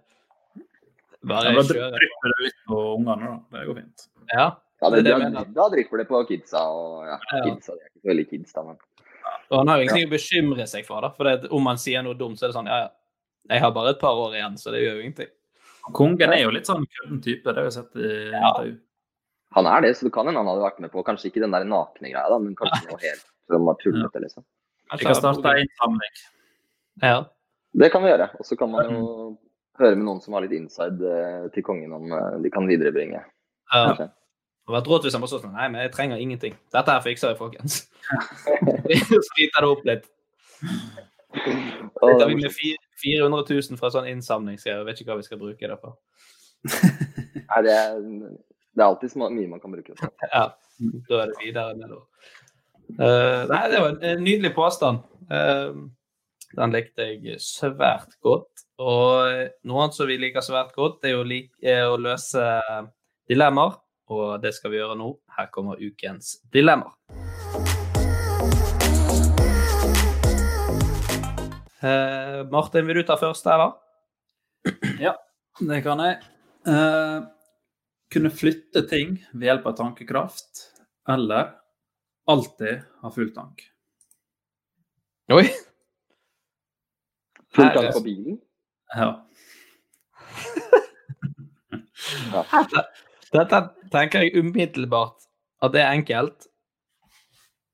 [1.27, 1.89] bare ja, Da kjøre.
[1.97, 3.59] drypper det litt på ungene, da.
[3.59, 4.07] Det går fint.
[4.33, 4.47] Ja.
[4.81, 7.41] Ja, Det det, det da, da drypper det på kidsa og ja, Ja.
[7.47, 7.73] kidsa.
[7.73, 8.77] De er ikke så veldig kids, da, men
[9.49, 11.01] Og han har jo ingenting å bekymre seg for.
[11.01, 12.89] da, for det, Om han sier noe dumt, så er det sånn ja, ja.
[13.49, 15.29] Jeg har bare et par år igjen, så det gjør jo ingenting.
[15.95, 18.73] Kongen er jo litt sånn kødden type, det har vi sett i intervju.
[19.55, 21.51] han er det, så du kan hende han hadde vært med på kanskje ikke den
[21.55, 24.43] der nakne greia, da, men kanskje noe helt som var tullete, liksom.
[24.93, 26.21] Vi kan starte en innsamling.
[27.03, 27.17] Ja.
[27.77, 28.29] Det kan vi gjøre.
[28.39, 29.01] Og så kan man jo
[29.77, 33.19] høre med noen som har litt inside eh, til kongen om eh, de kan viderebringe.
[33.73, 33.83] Ja.
[33.97, 36.55] Det hadde vært rått hvis han bare sa sånn Nei, men jeg trenger ingenting.
[36.75, 37.83] Dette her fikser jeg, folkens.
[39.29, 40.09] Sliter det opp litt.
[41.37, 42.51] Sitter vi med
[43.03, 45.97] 400 000 fra sånn innsamling, så jeg vet ikke hva vi skal bruke det for.
[46.67, 50.09] Nei, det, er, det er alltid mye man kan bruke det på.
[50.33, 50.49] Ja,
[51.09, 52.07] da er det videre nedover.
[52.95, 55.03] Eh, nei, det var en nydelig påstand.
[55.27, 55.89] Uh,
[56.55, 58.63] den likte jeg svært godt.
[58.79, 59.27] Og
[59.67, 62.45] noe annet som vi liker svært godt, det er å, like, er å løse
[63.27, 63.75] dilemmaer.
[64.07, 65.11] Og det skal vi gjøre nå.
[65.35, 66.95] Her kommer ukens dilemmaer.
[71.83, 73.75] Uh, Martin, vil du ta først, eller?
[75.03, 75.13] Ja,
[75.59, 76.23] det kan jeg.
[76.67, 77.27] Uh,
[78.11, 80.67] kunne flytte ting ved hjelp av tankekraft,
[81.11, 81.51] eller
[82.27, 83.63] alltid ha full tank.
[85.33, 85.45] Oi!
[87.55, 88.37] Full tank på bilen?
[88.95, 89.09] Ja.
[92.31, 92.83] Dette,
[93.33, 93.61] dette
[93.91, 95.25] tenker jeg umiddelbart
[95.63, 96.47] at det er enkelt.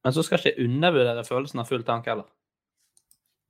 [0.04, 2.28] Men så skal ikke jeg undervurdere følelsen av full tank heller.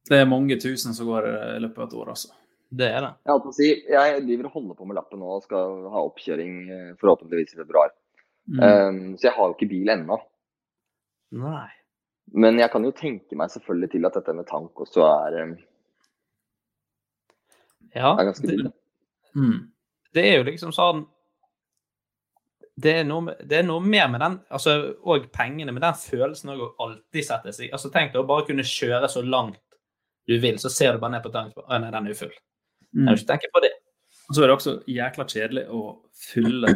[0.10, 2.34] Det er mange tusen som går i løpet av et år, altså.
[2.74, 3.12] Det er det.
[3.30, 6.88] Jeg, si, jeg driver og holder på med lappen nå og skal ha oppkjøring eh,
[7.00, 7.94] forhåpentligvis i februar.
[8.50, 8.60] Mm.
[8.60, 10.18] Um, så jeg har jo ikke bil ennå.
[11.34, 11.70] Nei.
[12.34, 15.56] Men jeg kan jo tenke meg selvfølgelig til at dette med tank også er, um,
[17.94, 18.72] Ja, er ganske det.
[19.38, 19.58] Mm.
[20.14, 21.04] det er jo liksom sånn
[22.74, 26.54] det er, noe, det er noe mer med den altså, og pengene, med den følelsen
[26.56, 29.62] òg å alltid sette seg altså Tenk deg å bare kunne kjøre så langt
[30.26, 32.34] du vil, så ser du bare ned på tanken Å nei, den er ufull.
[32.94, 33.08] Mm.
[33.08, 33.72] Jeg vil ikke tenke på det.
[34.30, 35.82] Og så er det også jækla kjedelig å
[36.16, 36.72] fylle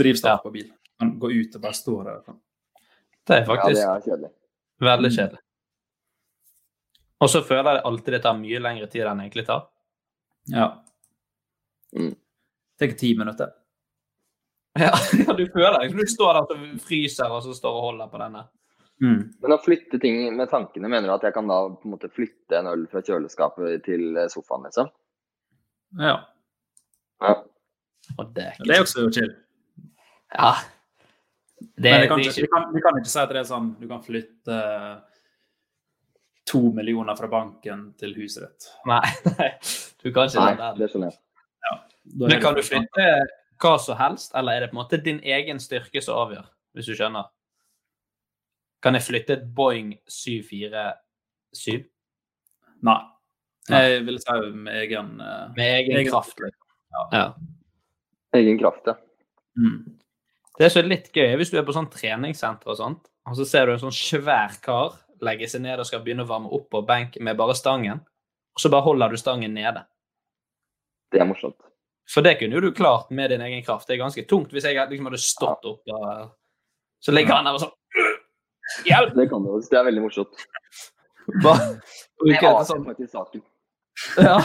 [0.00, 0.68] drivstoff på bil.
[1.02, 2.20] Man går ut og bare står der.
[2.28, 2.38] sånn.
[3.28, 4.30] Det er Ja, faktisk det er kjedelig.
[4.80, 5.16] veldig Mm.
[5.18, 5.38] kjedelig.
[7.20, 9.64] Og så føler jeg alltid det tar mye lengre tid enn det egentlig tar.
[10.48, 10.68] Ja.
[11.96, 12.14] Mm.
[12.78, 13.50] Tenk ti minutter.
[14.78, 14.92] Ja,
[15.26, 15.96] ja, du føler det.
[15.98, 18.44] du står der og fryser, og så står og holder på denne.
[19.02, 19.34] Mm.
[19.42, 22.08] Men å flytte ting med tankene, mener du at jeg kan da på en måte
[22.10, 24.88] flytte en øl fra kjøleskapet til eh, sofaen, liksom?
[25.98, 26.16] Ja.
[27.22, 27.34] Ja.
[28.18, 29.34] Og det er ikke Det er også chill.
[30.34, 30.52] Ja.
[31.60, 33.40] Det, Men vi kan, det er ikke, vi, kan, vi kan ikke si at det
[33.40, 34.58] er sånn du kan flytte
[36.48, 38.68] to millioner fra banken til huset ditt.
[38.88, 39.02] Nei,
[39.38, 39.48] nei,
[40.02, 40.70] du kan ikke Nei, det.
[40.78, 41.20] det skjønner jeg.
[42.08, 43.08] Da er Men kan du flytte
[43.58, 46.46] hva som helst, eller er det på en måte din egen styrke som avgjør,
[46.78, 47.26] hvis du skjønner?
[48.82, 51.82] Kan jeg flytte et Boeing 747
[52.86, 52.98] Nei.
[53.68, 56.38] Jeg vil si med egen eh, med egen, Egen- kraft?
[56.40, 57.08] Liksom.
[57.12, 57.24] Ja.
[58.38, 58.94] Egen kraft, ja.
[59.58, 59.80] mm.
[60.58, 63.46] Det som er litt gøy, hvis du er på sånn treningssenter og sånt, og så
[63.46, 66.68] ser du en sånn svær kar legge seg ned og skal begynne å varme opp
[66.72, 68.00] på benk med bare stangen,
[68.54, 69.84] og så bare holder du stangen nede.
[71.12, 71.58] Det er morsomt.
[72.08, 73.86] For det kunne jo du klart med din egen kraft.
[73.88, 76.36] Det er ganske tungt hvis jeg liksom hadde stått opp og
[77.04, 77.74] Så ligger han der og sånn
[78.84, 79.14] Hjelp!
[79.16, 79.52] Det kan du.
[79.64, 80.42] Det er veldig morsomt.
[81.44, 81.68] Bare
[82.26, 83.44] Jeg det sånn faktisk saken.
[84.28, 84.38] Ja.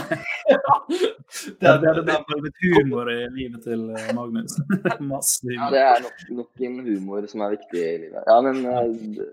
[1.60, 4.58] Det er, det er, det er litt humor i livet til eh, Magnus.
[5.14, 8.22] Masse Ja, det er nok, nok en humor som er viktig i livet.
[8.28, 9.32] Ja, men eh, det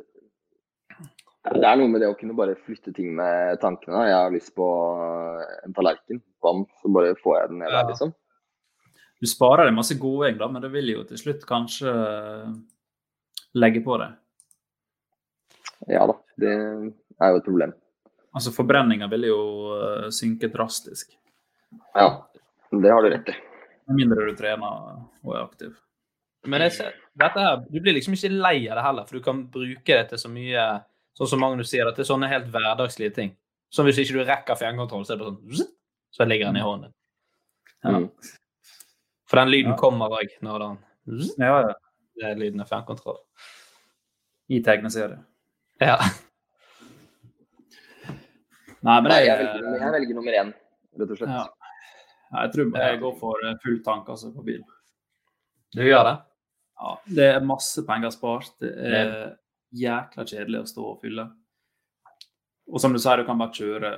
[1.41, 4.03] det er noe med det å kunne bare flytte ting med tankene.
[4.11, 4.67] Jeg har lyst på
[5.01, 6.21] eh, en tallerken.
[6.45, 8.13] vann, så bare får jeg den ned der, liksom.
[9.21, 11.93] Du sparer deg masse goding, da, men det vil jo til slutt kanskje
[13.57, 14.17] legge på deg.
[15.89, 17.73] Ja da, det er jo et problem.
[18.35, 19.39] Altså Forbrenninga vil jo
[19.77, 21.17] eh, synke drastisk.
[21.97, 22.07] Ja,
[22.71, 23.37] det har du rett i.
[23.91, 25.73] Med mindre du trener og er aktiv.
[26.47, 29.25] Men jeg ser, dette her, du blir liksom ikke lei av det heller, for du
[29.25, 30.69] kan bruke det til så mye
[31.19, 33.33] Sånn som Magnus sier, det, til sånne helt hverdagslige ting.
[33.75, 35.73] Som hvis ikke du rekker fjernkontroll, så er det bare sånn
[36.15, 36.93] Så ligger den i hånden.
[37.83, 37.97] Ja.
[37.99, 38.07] Mm.
[39.29, 39.77] For den lyden Ja.
[39.83, 40.79] kommer òg når den
[41.37, 41.75] Ja, ja.
[42.17, 43.19] Det er lyden av fjernkontroll.
[44.49, 45.19] I tegneserie.
[45.81, 45.99] Ja.
[48.87, 50.53] Nei, men jeg, jeg velger, jeg velger nummer én,
[51.01, 51.35] rett og slett.
[51.37, 51.47] ja.
[52.31, 54.61] Nei, jeg tror jeg går for eh, full tank altså, på bil.
[55.75, 56.17] Du gjør det?
[56.81, 58.53] Ja, det er masse penger spart.
[58.63, 59.11] Det er
[59.77, 61.27] jækla kjedelig å stå og fylle.
[62.71, 63.91] Og som du sier, du kan bare kjøre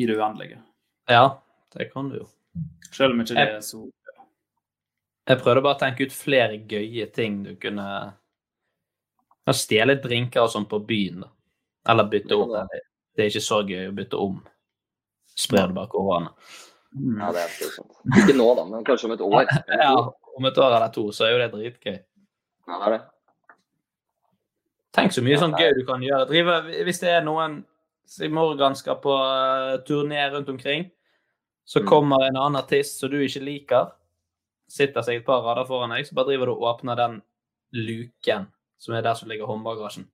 [0.00, 0.62] i det uendelige.
[1.12, 1.26] Ja,
[1.76, 2.26] det kan du jo.
[2.92, 3.86] Selv om ikke det er så
[5.28, 7.86] Jeg prøvde bare å tenke ut flere gøye ting du kunne
[9.52, 11.30] Stjele drinker og sånn på byen, da.
[11.92, 12.52] Eller bytte om.
[13.16, 14.38] Det er ikke så gøy å bytte om.
[15.36, 16.32] Sprer det bak årene.
[16.92, 17.92] Ja, det er slitsomt.
[18.20, 19.46] Ikke nå, da, men kanskje om et år.
[19.80, 19.92] Ja,
[20.36, 21.94] om et år eller to, så er jo det dritgøy.
[22.68, 23.00] Ja, det er det.
[24.92, 26.26] Tenk så mye Ja, sånn gøy du kan gjøre.
[26.28, 27.62] Drive, hvis det er noen
[28.20, 30.90] i morgen skal på uh, turné rundt omkring,
[31.64, 31.86] så Mm.
[31.88, 33.92] kommer en annen artist som du ikke liker,
[34.68, 37.20] sitter seg et par rader foran deg, så bare driver du og åpner den
[37.72, 38.48] luken
[38.82, 40.08] som er der som ligger håndbagasjen,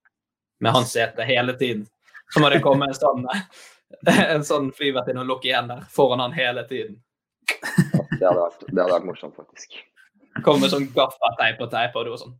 [0.60, 1.88] med hans sete hele tiden.
[2.32, 3.26] Så må det komme en sånn
[4.34, 6.98] en sånn flyvertinne og lukke igjen der foran han hele tiden.
[7.48, 9.78] Det hadde vært, det hadde vært morsomt, faktisk.
[10.44, 12.36] Komme med sånn gaffateip og teip, og du er sånn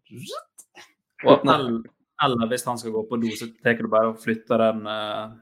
[1.27, 1.55] Åpner.
[1.55, 1.79] Eller,
[2.23, 5.33] Eller hvis han skal gå på do, så tar du bare og flytter den uh,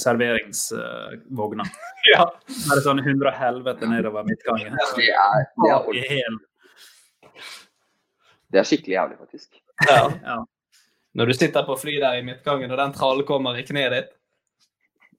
[0.00, 1.64] serveringsvogna.
[2.12, 2.26] ja.
[2.68, 4.76] Bare sånn 100 helvete nedover midtgangen.
[4.98, 5.72] Det er, det
[6.18, 6.38] er,
[8.52, 9.62] det er skikkelig jævlig, faktisk.
[9.88, 10.02] Ja.
[10.24, 10.38] Ja.
[11.14, 14.12] Når du sitter på fly der i midtgangen, og den trallen kommer i kneet ditt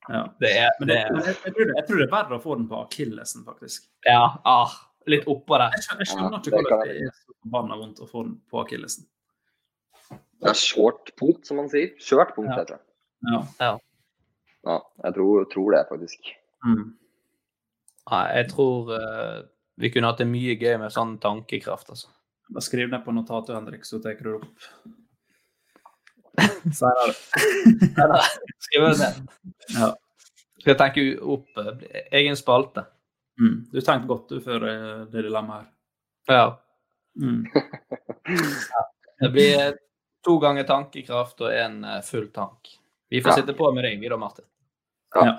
[0.10, 0.26] Ja.
[0.40, 2.44] Det er, Men det det, jeg, jeg, tror det, jeg tror det er verre å
[2.44, 3.88] få den på akillesen, faktisk.
[4.06, 4.76] Ja, ah,
[5.10, 5.74] litt oppå der.
[5.74, 8.36] Jeg skjønner, jeg skjønner Ja, ikke hvordan det er så forbanna vondt å få den
[8.52, 9.08] på akillesen.
[10.12, 11.96] Det er short punkt, som man sier.
[11.98, 12.60] Skjørt punkt, Ja.
[12.60, 12.84] heter det.
[13.64, 13.72] Ja.
[14.66, 16.30] Ja, jeg tror, tror det, faktisk.
[16.66, 16.86] Mm.
[18.12, 19.40] Nei, jeg tror uh,
[19.82, 22.12] vi kunne hatt det mye gøy med sånn tankekraft, altså.
[22.54, 24.68] Bare skriv ned på notatet, Henrik, så tar du det opp.
[26.80, 27.14] Senere.
[28.66, 29.22] Skriv det ned.
[29.76, 29.92] Ja.
[30.60, 31.06] Skal jeg tenke
[31.36, 32.86] opp eh, egen spalte.
[33.42, 33.58] Mm.
[33.72, 35.72] Du tenkte godt du før eh, det dilemmaet her.
[36.36, 36.46] Ja.
[37.22, 37.46] Mm.
[39.20, 39.78] Det blir
[40.26, 42.74] to ganger tankekraft og en eh, full tank.
[43.14, 43.36] Vi får Ja.
[43.40, 44.44] sitte på med deg, vi da, Martin.
[45.16, 45.26] Ja.
[45.26, 45.36] Ja.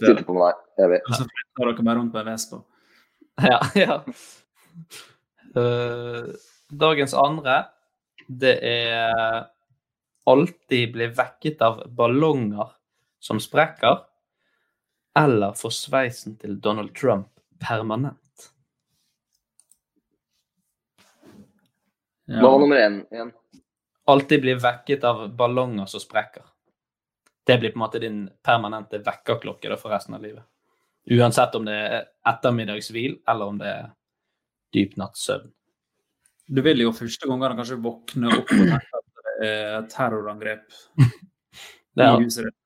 [0.00, 0.62] Sitte på med deg.
[0.82, 1.06] Jeg vet.
[1.06, 2.62] Og så flytter dere meg rundt på en Vespa.
[3.52, 4.00] Ja, ja.
[5.56, 6.32] Uh,
[6.72, 7.54] dagens andre,
[8.28, 9.46] det er
[10.24, 12.68] alltid bli vekket av ballonger
[13.22, 13.98] som sprekker,
[15.18, 17.28] eller få sveisen til Donald Trump
[17.60, 18.18] permanent.
[22.32, 23.32] Hva var nummer én igjen?
[24.08, 26.46] Alltid bli vekket av ballonger som sprekker.
[27.46, 30.44] Det blir på en måte din permanente vekkerklokke for resten av livet.
[31.10, 33.90] Uansett om det er ettermiddagshvil, eller om det er
[34.72, 35.50] dyp nattsøvn.
[36.46, 39.01] Du vil jo første gangene kanskje våkne opp og tenke
[39.46, 40.64] det er terrorangrep
[40.96, 42.58] Det i er, huset ditt.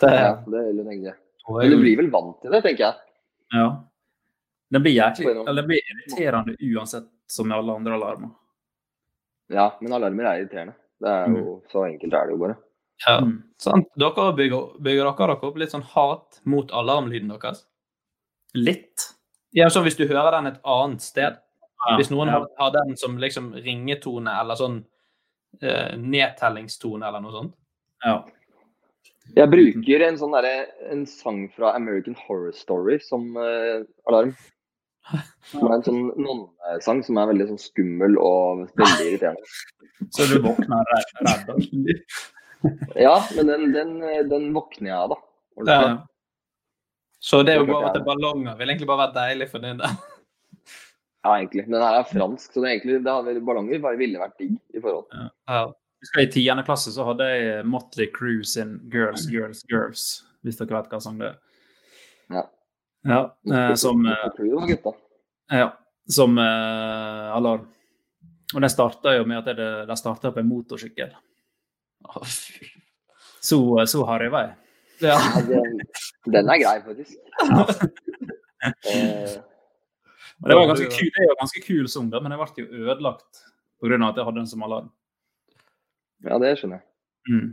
[0.00, 1.14] det Ja, er, det er veldig lenge.
[1.48, 2.94] Men du blir vel vant til det, tenker jeg.
[3.54, 3.66] Ja.
[4.74, 8.30] Den blir jæklig, den blir irriterende uansett, som med alle andre alarmer.
[9.52, 10.74] Ja, men alarmer er irriterende.
[11.04, 12.56] Det er jo Så enkelt er det jo bare.
[13.06, 13.18] ja.
[13.20, 13.34] Mm.
[13.60, 13.86] Sant?
[14.00, 17.62] Dere bygger, bygger dere dere opp litt sånn hat mot alarmlyden deres?
[18.54, 19.10] Litt.
[19.54, 21.38] Ja, sånn hvis du hører den et annet sted.
[21.84, 22.38] Ja, Hvis noen ja.
[22.40, 24.78] har, har den som liksom ringetone eller sånn
[25.62, 27.54] eh, nedtellingstone eller noe sånt.
[28.04, 28.16] Ja.
[29.34, 34.34] Jeg bruker en sånn derre En sang fra American Horror Story som eh, alarm.
[35.50, 39.56] Som er en sånn nonnesang som er veldig sånn skummel og veldig irriterende.
[40.16, 42.00] Så du våkner redd.
[42.96, 43.90] Ja, men den, den,
[44.30, 45.64] den våkner jeg av, da.
[45.68, 45.90] Ja.
[47.24, 49.80] Så det å gå over er til ballonger vil egentlig bare være deilig for din
[49.80, 50.00] del.
[51.24, 51.64] Ja, egentlig.
[51.64, 54.36] Men den her er fransk, så det, er egentlig, det hadde, ballonger bare ville vært
[54.40, 55.06] digg i forhold.
[55.16, 55.30] Ja.
[55.48, 55.62] ja.
[56.20, 60.08] I tiende klasse så hadde jeg Motley Crue sin 'Girls, Girls, Girls'.
[60.44, 61.38] Hvis dere vet hva sang det er.
[62.34, 62.42] Ja.
[63.04, 63.20] Ja,
[63.52, 64.50] eh, som, eh, det
[64.84, 64.94] var
[65.52, 67.66] ja, som eh, alarm.
[68.54, 71.12] Og den starta jo med at det, starta på en motorsykkel.
[72.04, 72.68] Å, fy.
[73.44, 73.58] Så,
[74.08, 74.54] harry har jeg.
[75.04, 75.16] Ja.
[75.16, 75.80] Ja, den,
[76.32, 77.16] den er grei, faktisk.
[78.64, 79.32] Eh,
[80.44, 82.82] Og det var ganske kul, det er ganske kul sang, da, men jeg ble jo
[82.84, 83.44] ødelagt
[83.80, 83.96] pga.
[83.96, 84.90] at jeg hadde den som alarm.
[86.24, 86.86] ja, det skjønner jeg.
[87.32, 87.46] Mm.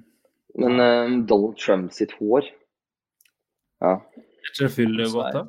[0.59, 2.49] Men uh, Donald Trump sitt hår
[3.79, 3.93] Ja.
[4.43, 5.45] Ikke det godt, da?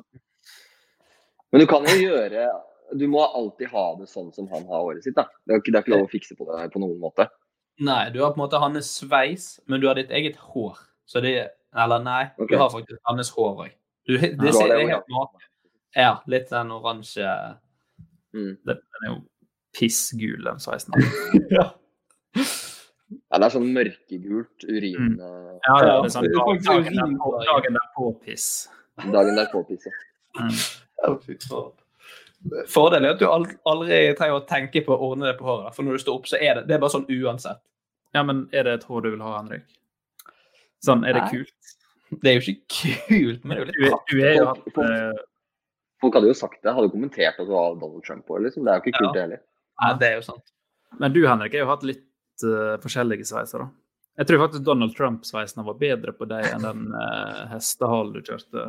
[1.51, 2.47] Men du kan jo gjøre
[2.95, 5.17] Du må alltid ha det sånn som han har håret sitt.
[5.17, 5.27] da.
[5.43, 7.27] Det er ikke, det er ikke lov å fikse på det på noen måte.
[7.83, 10.77] Nei, du har på en måte hans sveis, men du har ditt eget hår.
[11.09, 12.53] Så det Eller nei, okay.
[12.53, 13.71] du har faktisk hans hår òg.
[14.05, 15.45] Det, det, ser det det jo helt maken.
[15.95, 17.27] Ja, litt den oransje
[18.33, 18.55] Mm.
[18.65, 19.17] Den, den er jo
[19.77, 20.93] pissgul, den sveisen.
[21.53, 21.67] ja.
[22.33, 25.19] Ja, det er sånn mørkegult urin...
[25.21, 27.27] eh, Ja, ja, det er sånn er faktisk dagen derpå,
[27.93, 28.47] på piss.
[29.13, 29.83] dagen derpå-piss.
[30.33, 30.57] Dagen
[30.97, 31.61] derpå pisse.
[31.61, 32.63] Mm.
[32.73, 35.75] Fordelen er at du aldri trenger å tenke på å ordne det på håret.
[35.77, 37.61] For når du står opp, så er det, det er bare sånn uansett.
[38.17, 39.69] Ja, men er det et hår du vil ha, Henrik?
[40.83, 41.29] Sånn, er det Nei.
[41.37, 41.75] kult?
[42.21, 44.81] Det er jo ikke kult, men det er jo litt Du, du er jo hatt
[44.87, 45.21] eh,
[46.03, 48.65] Folk hadde jo sagt det, hadde kommentert at det var Donald Trump òg, Liksom.
[48.65, 49.41] Det er jo ikke kult, det heller.
[49.79, 50.51] Ja, det er jo sant.
[50.99, 53.69] Men du, Henrik, har jo hatt litt uh, forskjellige sveiser, da.
[54.19, 58.65] Jeg tror faktisk Donald Trump-sveisen var bedre på deg enn den uh, hestehalen du kjørte.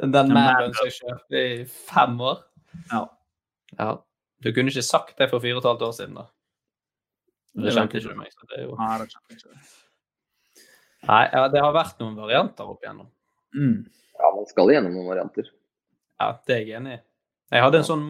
[0.00, 2.40] Den den mannen som jeg kjørte i fem år.
[2.90, 3.04] Ja.
[3.76, 3.90] Ja.
[4.42, 6.26] Du kunne ikke sagt det for fire og et halvt år siden, da.
[7.56, 8.32] Det Det kjente ikke du meg.
[8.34, 8.74] Så det er jo...
[8.80, 9.60] Nei, det kjente ikke.
[11.06, 13.08] Nei, ja, det har vært noen varianter opp igjennom.
[13.54, 13.78] Mm.
[14.18, 15.48] Ja, man skal gjennom noen varianter.
[16.20, 17.00] Ja, det er jeg enig i.
[17.54, 18.06] Jeg hadde en sånn,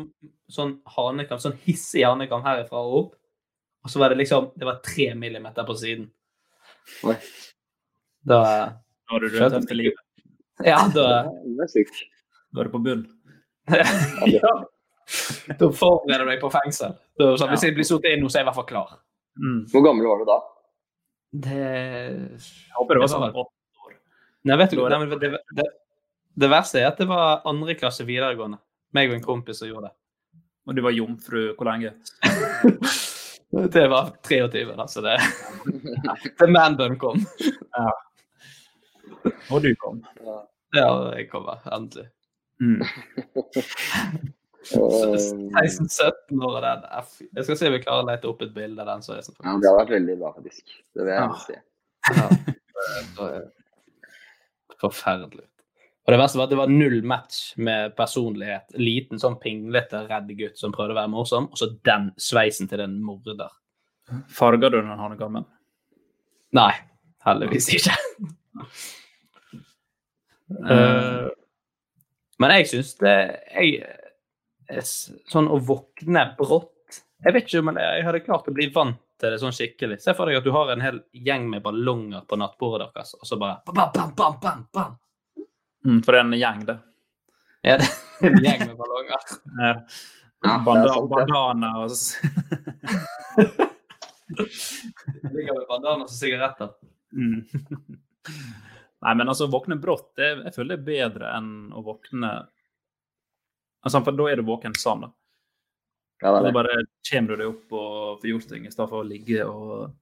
[0.52, 3.16] sånn hanekam, sånn hissig hanekam herifra og opp.
[3.86, 6.08] Og så var det liksom Det var tre millimeter på siden.
[7.06, 7.16] Oi.
[8.26, 10.02] Da Da har du rødt etter livet.
[10.64, 11.06] Ja, da.
[11.28, 13.04] Da er du på bunn.
[14.36, 14.52] ja.
[15.58, 16.96] Da forbereder du deg på fengsel.
[17.18, 18.96] Da, så hvis jeg blir sittet inn nå, så er jeg i hvert fall klar.
[19.38, 19.60] Mm.
[19.70, 20.38] Hvor gammel var du da?
[21.46, 23.44] Det Jeg håper det var sånn åtte
[23.84, 23.94] år.
[24.48, 25.66] Nei, vet du, hva, det, det, det,
[26.36, 28.58] det verste er at det var andre klasse videregående.
[28.96, 29.94] Meg og en kompis som gjorde det.
[30.66, 31.92] Og du var jomfru hvor lenge?
[33.72, 35.14] Det var 23, da, så det
[36.40, 37.20] The man-bun kom.
[37.72, 37.92] Ja.
[39.54, 40.00] Og du kom.
[40.74, 41.62] Ja, jeg kommer.
[41.72, 42.08] Endelig.
[42.60, 42.82] Mm.
[44.66, 46.84] 16-17 år og den.
[47.38, 49.36] Jeg skal se om vi klarer å lete opp et bilde av den sveisen.
[49.46, 50.64] Ja, det har vært veldig bra, faktisk.
[50.92, 51.28] Det vil jeg Ja.
[51.46, 51.56] si.
[53.14, 53.46] Så, eh,
[54.82, 55.46] Forferdelig.
[56.06, 58.76] Og det verste var at det var null match med personlighet.
[58.78, 62.78] Liten sånn pinglete, redd gutt som prøvde å være morsom, og så den sveisen til
[62.78, 63.48] den morder.
[64.30, 65.48] Farga du den hanekammen?
[66.54, 66.70] Nei,
[67.26, 67.96] heldigvis ikke.
[70.62, 71.26] uh,
[72.38, 73.16] men jeg syns det
[73.50, 73.80] jeg,
[75.30, 78.98] Sånn å våkne brått Jeg vet ikke om jeg, jeg hadde klart å bli vant
[79.20, 79.98] til det sånn skikkelig.
[80.02, 83.26] Se for deg at du har en hel gjeng med ballonger på nattbordet deres, og
[83.26, 84.96] så bare bam, bam, bam, bam, bam.
[85.86, 86.76] Mm, for det er en gjeng, det.
[87.66, 87.88] Ja, det
[88.26, 89.32] er en gjeng med ballonger.
[89.62, 89.72] Ja.
[90.44, 91.90] Ja, Banda bandana og
[95.32, 96.74] Ligger med bandana og sigaretter.
[97.12, 97.40] mm.
[99.06, 102.30] Nei, men altså, våkne brått, det, jeg føler det er bedre enn å våkne
[103.84, 105.10] altså, For da er du våken sånn, da.
[106.24, 106.78] Ja, det Da bare
[107.10, 109.92] kommer du deg opp og får gjort ting, i stedet for å ligge og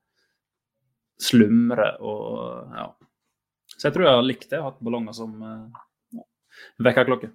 [1.20, 2.86] slumre og ja.
[3.84, 6.20] Så jeg tror jeg har likt det, hatt ballonger som uh,
[6.80, 7.28] vekkerklokke.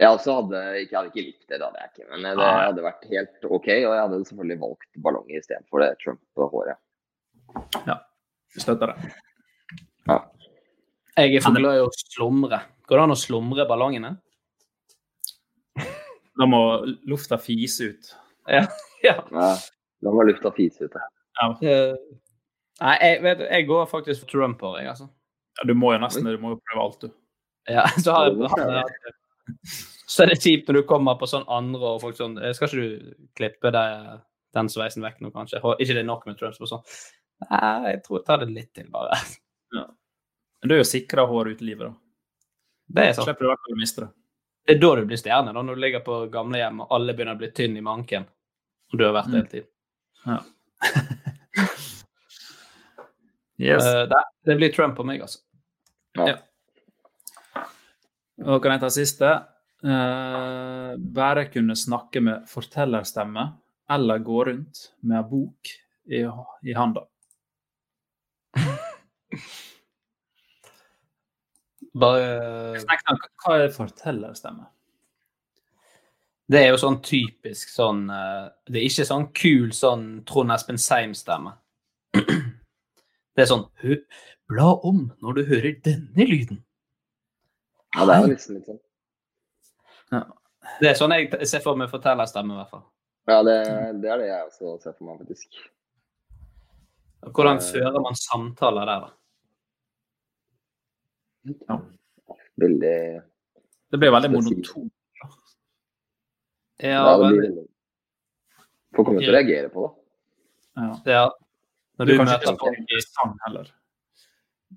[0.00, 2.06] Jeg også hadde ikke, hadde ikke likt det, det hadde jeg ikke.
[2.08, 3.66] Men det hadde vært helt OK.
[3.68, 6.80] Og jeg hadde selvfølgelig valgt ballonger istedenfor det Trump-håret.
[7.84, 7.98] Ja,
[8.56, 9.10] vi støtter det.
[10.08, 10.16] Ja.
[11.18, 12.62] Jeg er for glad i å slumre.
[12.88, 14.14] Går det an å slumre ballongene?
[16.38, 16.62] Da må
[17.12, 18.10] lufta fise ut.
[18.48, 18.64] Ja.
[19.04, 19.18] ja.
[19.20, 19.52] Ja,
[20.00, 20.96] da må lufta fise ut.
[20.96, 21.04] da.
[21.42, 21.52] Ja.
[21.60, 21.94] Eh,
[22.78, 25.12] Nei, jeg, vet, jeg går faktisk for Trump-håret, jeg, altså.
[25.58, 27.14] Ja, du må jo nesten du må jo prøve alt, du.
[27.68, 29.12] Ja, så har jeg,
[30.08, 32.70] Så er det kjipt når du kommer på sånn andre og folk sånn eh, Skal
[32.70, 33.84] ikke du klippe det,
[34.56, 35.60] den sveisen vekk nå, kanskje?
[35.60, 36.56] Ikke det er nok med Trump?
[36.56, 36.84] Så sånn.
[37.44, 39.18] Nei, jeg tror jeg tar det litt til, bare.
[40.58, 41.94] Men du er jo sikra hår ut livet, da.
[42.88, 43.28] Det er sant.
[43.28, 44.08] Slipper du i hvert å miste det.
[44.68, 47.36] Det er da du blir stjerne, da, når du ligger på gamlehjem og alle begynner
[47.36, 48.24] å bli tynn i manken.
[48.92, 49.68] Og du har vært det hele tiden.
[50.24, 50.40] Ja.
[53.58, 53.86] Yes.
[53.86, 55.40] Eh, det, det blir Trump på meg, altså.
[56.16, 56.36] Ja.
[58.46, 59.30] Og kan jeg ta siste?
[59.84, 63.44] Eh, bare kunne snakke med fortellerstemme
[63.90, 65.70] eller gå rundt med en bok
[66.10, 66.24] i,
[66.66, 67.04] i handa.
[71.98, 72.78] Bare
[73.44, 74.66] Hva er fortellerstemme?
[76.48, 80.78] Det er jo sånn typisk sånn eh, Det er ikke sånn kul sånn Trond Espen
[80.80, 81.52] Seim-stemme.
[83.36, 84.02] Det er sånn «Hø-
[84.48, 86.58] Bla om når du hører denne lyden.
[87.96, 88.80] Ja, det er jo nesten litt sånn.
[90.80, 92.84] Det er sånn jeg ser for meg fortellerstemme, i hvert fall.
[93.28, 93.56] Ja, det,
[94.02, 95.50] det er det jeg også ser for meg, faktisk.
[97.34, 97.64] Hvordan Eh.
[97.72, 99.10] fører man samtaler der, da?
[102.58, 103.22] Veldig
[103.90, 104.92] Det blir veldig monotont.
[106.78, 107.66] Ja, Ja, det vel, blir veldig
[108.96, 109.92] Folk kommer til å reagere på det.
[110.78, 110.92] Ja.
[111.12, 111.24] ja.
[111.98, 113.66] Når Du du kan møter folk i sang heller.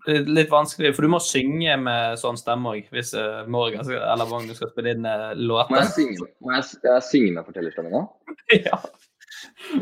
[0.06, 4.26] Det litt vanskelig, for du må synge med sånn stemme òg, hvis eh, Morgan eller
[4.30, 5.06] Magnus skal spille inn
[5.38, 5.76] låter.
[5.76, 8.02] Må jeg synge, må jeg, jeg synge med fortellerstemmen nå?
[8.66, 8.80] ja.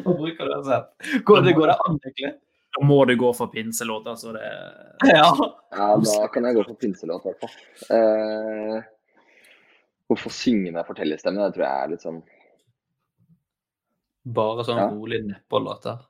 [0.04, 0.80] Hva bruker du si?
[1.28, 2.34] Går det, går det an, egentlig?
[2.76, 4.36] Da må du gå for pinselåt, altså.
[4.36, 4.46] det
[5.16, 5.32] Ja.
[5.72, 7.96] Ja, da kan jeg gå for pinselåt, i hvert fall.
[7.96, 8.76] Eh,
[10.12, 11.48] hvorfor synge med fortellerstemme?
[11.48, 12.22] Det tror jeg er litt sånn
[14.36, 14.92] Bare sånn Ja.
[14.92, 16.04] rolig nedpå-låter.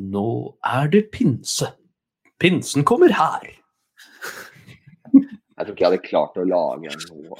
[0.00, 0.26] Nå
[0.66, 1.68] er det pinse.
[2.44, 3.44] Pinsen kommer her.
[5.54, 7.36] Jeg tror ikke jeg hadde klart å lage noe.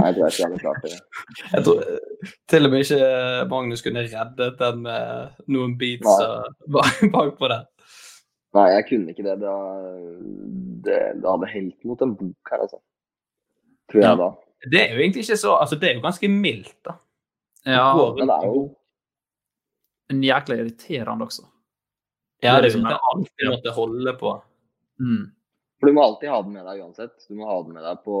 [0.00, 0.96] Nei, jeg tror ikke jeg hadde klart det.
[1.52, 1.82] Jeg tror
[2.50, 3.10] til og med ikke
[3.52, 6.24] Magnus kunne reddet den med noen beats
[7.14, 7.62] bakpå der.
[8.58, 9.36] Nei, jeg kunne ikke det.
[9.40, 9.54] Det,
[10.88, 12.82] det, det hadde helt mot en bok her, altså.
[13.92, 14.16] Tror jeg Ja.
[14.24, 14.30] da.
[14.70, 16.92] Det er jo egentlig ikke så Altså, det er jo ganske mildt, da.
[17.66, 17.86] Ja,
[18.18, 18.60] Men det er jo
[20.12, 21.46] en jækla irriterende også.
[22.42, 24.32] Ja, det er liksom alltid måtte holde på.
[25.00, 25.30] Mm.
[25.80, 27.14] For du må alltid ha den med deg uansett.
[27.28, 28.18] Du må ha den med deg på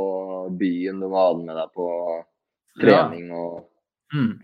[0.58, 1.90] byen, du må ha den med deg på
[2.80, 3.68] trening og
[4.12, 4.42] Mm.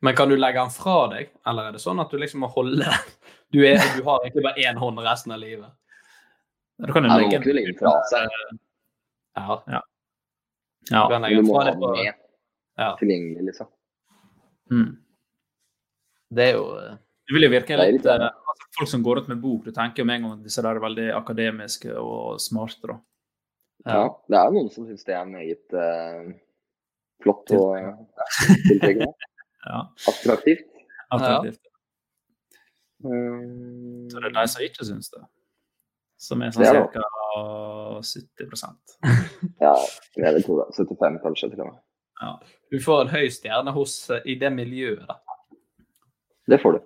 [0.00, 2.48] Men kan du legge den fra deg, eller er det sånn at du liksom må
[2.54, 3.08] holde den?
[3.52, 5.66] Du, er, du har egentlig bare én hånd resten av livet.
[6.78, 8.30] Du kan jo du legge den fra seg.
[9.36, 9.58] Ja.
[9.66, 9.82] Ja.
[10.88, 12.14] Du kan legge Du må fra ha den med
[12.78, 12.96] Ja.
[13.00, 13.68] tilgjengelig, liksom.
[14.70, 14.96] Mm.
[16.32, 16.94] Det er jo eh,
[17.28, 19.72] Det vil jo virke Det litt eh, altså, Folk som går rundt med bok, du
[19.76, 22.88] tenker jo med en gang at disse der er veldig akademiske og smarte.
[22.88, 22.96] da.
[23.86, 26.32] Ja, det er noen som syns det er meget uh,
[27.22, 27.92] flott og eh,
[28.68, 29.12] tiltrekkende.
[29.62, 29.84] Ja.
[30.10, 30.64] Attraktivt.
[31.14, 31.60] Attraktivt.
[33.04, 35.20] Mm, Så det er de som ikke syns det.
[36.22, 37.04] Som er sånn ca.
[38.02, 38.96] 70%
[39.62, 39.74] Ja,
[40.18, 40.66] er det to, da.
[40.74, 41.78] 75 kanskje til og med.
[42.24, 42.32] ja.
[42.72, 43.94] Du får en høy stjerne hos,
[44.26, 45.20] i det miljøet, da.
[46.50, 46.82] Det får du.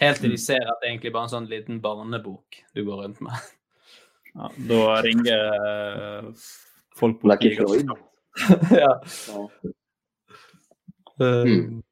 [0.00, 3.02] Helt til de ser at det egentlig bare er en sånn liten barnebok du går
[3.04, 3.50] rundt med.
[4.34, 4.48] ja.
[4.70, 6.30] Da ringer eh,
[6.96, 7.90] folk på Lucky Floyd.
[8.82, 8.94] ja.
[9.28, 9.42] Ja.
[11.20, 11.82] Um,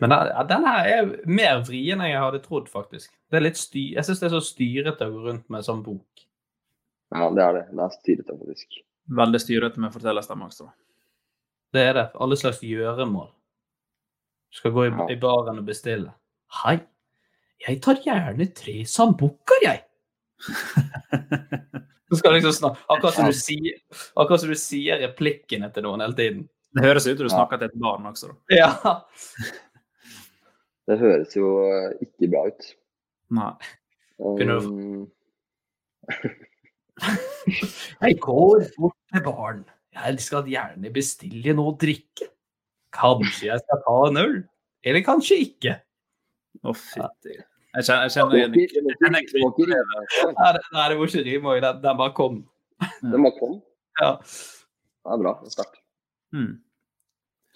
[0.00, 3.12] Men den, ja, den her er mer vrien enn jeg hadde trodd, faktisk.
[3.30, 5.84] Det er litt sty jeg syns det er så styrete å gå rundt med sånn
[5.86, 6.24] bok.
[7.14, 7.62] Ja, det er det.
[7.70, 8.80] Det er styrete, faktisk.
[9.20, 10.66] Veldig styrete med fortellerstemme også.
[11.72, 12.04] Det er det.
[12.18, 13.30] Alle slags gjøremål.
[14.50, 15.06] Du skal gå i, Ja.
[15.14, 16.10] i baren og bestille.
[16.64, 16.80] Hei,
[17.64, 19.80] jeg tar gjerne tre sambukker, jeg.
[22.06, 23.80] Du skal liksom snakke, akkurat som du sier,
[24.14, 26.44] akkurat som du sier replikkene til noen hele tiden.
[26.76, 28.28] Det høres ut som du snakker til et barn også.
[28.30, 28.36] da.
[28.54, 28.70] Ja.
[30.86, 32.62] Det høres jo eh, ikke bra ut.
[33.34, 33.48] Nei.
[34.22, 35.10] Begynner du-
[36.06, 36.06] Um,
[38.06, 39.64] Jeg går bort til baren.
[39.96, 42.28] Jeg skal gjerne bestille noe å drikke.
[42.94, 44.36] Kanskje jeg skal ta en øl?
[44.86, 45.74] Eller kanskje ikke.
[46.64, 47.36] Å, fytti.
[47.76, 48.52] Jeg kjenner, jeg kjenner igjen.
[49.12, 49.22] Nei,
[50.88, 51.60] det- var ikke rim òg.
[51.60, 52.38] Den, den bare kom.
[53.02, 53.58] Den bare kom?
[54.00, 54.12] Ja.
[54.16, 55.32] Det er bra.
[55.42, 55.80] Det er sterkt.
[56.32, 56.54] mm.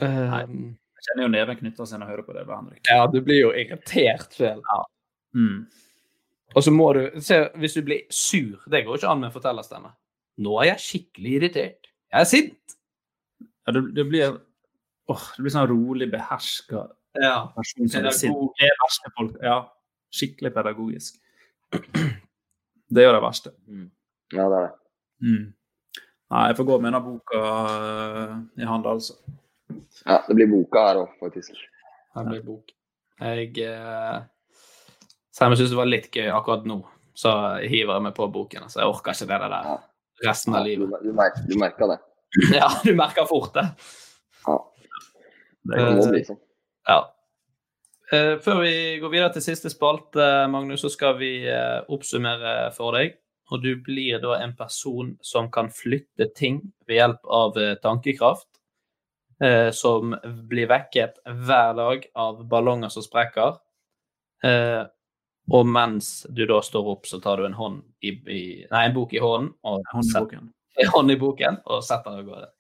[0.01, 2.45] Um, Jeg kjenner jo neven knytter seg når jeg hører på det.
[2.49, 2.81] da, Henrik.
[2.89, 4.63] ja, du blir jo irritert selv.
[5.37, 5.67] Mm.
[6.57, 9.93] Og så må du se, Hvis du blir sur Det går ikke an med fortellerstemme.
[10.43, 11.87] Nå er jeg skikkelig irritert.
[12.13, 12.77] Jeg er sint.
[13.67, 14.41] Ja, det, det blir
[15.11, 16.87] åh, det blir sånn rolig, beherska
[17.19, 17.53] Ja.
[17.55, 18.53] Pedagog.
[18.59, 19.39] Det verste folk.
[19.43, 19.57] Ja,
[20.15, 21.17] skikkelig pedagogisk.
[22.91, 23.53] Det er jo det verste.
[24.35, 24.73] Ja, det er det.
[25.27, 25.47] Mm.
[26.31, 29.17] Nei, jeg får gå med denne boka øh, i handa, altså.
[30.07, 31.57] Ja, det blir boka her òg, faktisk.
[32.15, 32.71] Det blir bok.
[33.21, 34.21] Jeg eh,
[35.35, 36.79] Selv om jeg syns det var litt gøy akkurat nå,
[37.19, 38.69] så hiver jeg meg på boken.
[38.71, 39.73] Så jeg orker ikke det der
[40.27, 40.95] resten av livet.
[41.03, 41.99] du, du merker, det.
[42.61, 43.67] Ja, du merker fort det.
[44.47, 44.57] Ja.
[45.67, 46.41] Det Det må bli sånn.
[46.91, 47.01] Ja.
[48.13, 52.99] Eh, før vi går videre til siste spalte, Magnus, så skal vi eh, oppsummere for
[52.99, 53.15] deg.
[53.51, 58.49] Og du blir da en person som kan flytte ting ved hjelp av eh, tankekraft.
[59.41, 60.13] Eh, som
[60.51, 63.57] blir vekket hver dag av ballonger som sprekker.
[64.45, 64.83] Eh,
[65.51, 68.95] og mens du da står opp, så tar du en hånd i, i Nei, en
[68.95, 70.51] bok i hånden og Hånd i boken.
[70.83, 72.51] en hånd i boken og setter av gårde.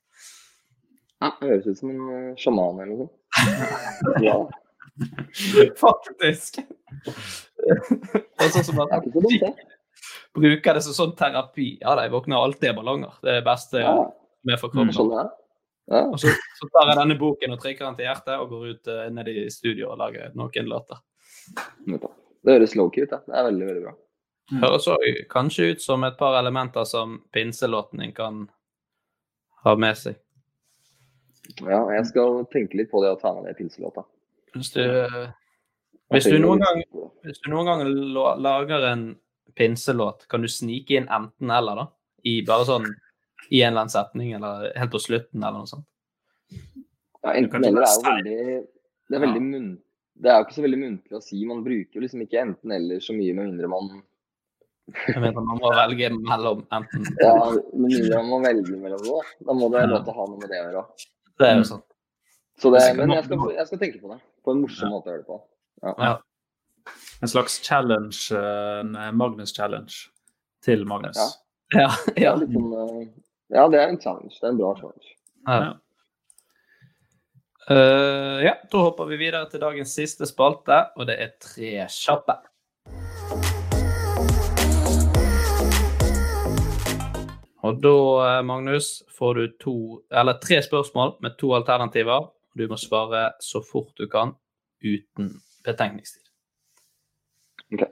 [1.20, 3.19] Ja, det høres ut som en sjaman eller noe sånt.
[4.24, 4.36] Ja,
[5.76, 6.60] Faktisk.
[7.60, 9.04] det er sånn som at
[10.34, 11.72] bruker det som sånn terapi.
[11.80, 13.14] Ja, da, jeg våkner alltid av ballonger.
[13.22, 13.94] Det er det beste Ja,
[14.46, 14.92] med for kroppen.
[14.94, 15.30] sånn det er.
[15.90, 16.02] Ja.
[16.06, 18.90] Og så, så tar jeg denne boken og trykker den til hjertet og går ut
[18.92, 21.00] uh, ned i studio og lager noen låter.
[21.86, 23.10] Det høres low-key ut.
[23.10, 23.20] Det.
[23.26, 23.96] det er veldig, veldig bra.
[24.60, 24.96] Høres også
[25.30, 28.44] kanskje ut som et par elementer som pinselåten din kan
[29.64, 30.18] ha med seg.
[31.64, 34.04] Ja, jeg skal tenke litt på det å ta med det pilselåta.
[34.54, 34.82] Hvis du,
[36.10, 36.80] hvis du noen gang
[37.26, 37.84] Hvis du noen gang
[38.42, 39.04] lager en
[39.58, 41.86] pinselåt, kan du snike inn enten-eller, da?
[42.28, 42.86] I bare sånn
[43.50, 45.86] i en eller annen setning, eller helt på slutten, eller noe sånt?
[47.24, 48.36] Ja, enten eller er jo veldig
[49.10, 49.70] Det er veldig mun...
[50.20, 51.38] Det er jo ikke så veldig muntlig å si.
[51.48, 53.86] Man bruker jo liksom ikke enten eller så mye, med mindre man
[55.06, 57.32] Jeg mener, man må velge mellom enten Ja,
[57.72, 59.24] mindre man må velge mellom noe.
[59.46, 60.84] Da må det lov til å ha noe med det å gjøre.
[61.40, 61.84] Det er jo sånn.
[62.60, 64.18] Så det, men jeg skal, jeg skal tenke på det.
[64.44, 65.38] På en morsom måte å gjøre det på.
[65.80, 65.94] Ja.
[65.96, 66.16] Ja.
[67.24, 70.10] En slags challenge, eh, en Magnus-challenge
[70.64, 71.16] til Magnus.
[71.16, 71.30] Ja.
[71.70, 71.86] Ja,
[72.16, 72.32] Ja, ja.
[72.36, 73.08] sånn, eh,
[73.54, 74.34] ja, det er en challenge.
[74.36, 75.14] Det er en bra challenge.
[75.48, 75.78] ja.
[77.70, 82.34] Uh, ja, da hopper vi videre til dagens siste spalte, og det er tre kjappe.
[87.62, 87.96] Og da,
[88.38, 92.30] eh, Magnus, får du to, eller tre spørsmål med to alternativer.
[92.56, 94.34] Du må svare så fort du kan,
[94.82, 95.34] uten
[95.64, 96.22] betenkningstid.
[97.72, 97.84] Ok.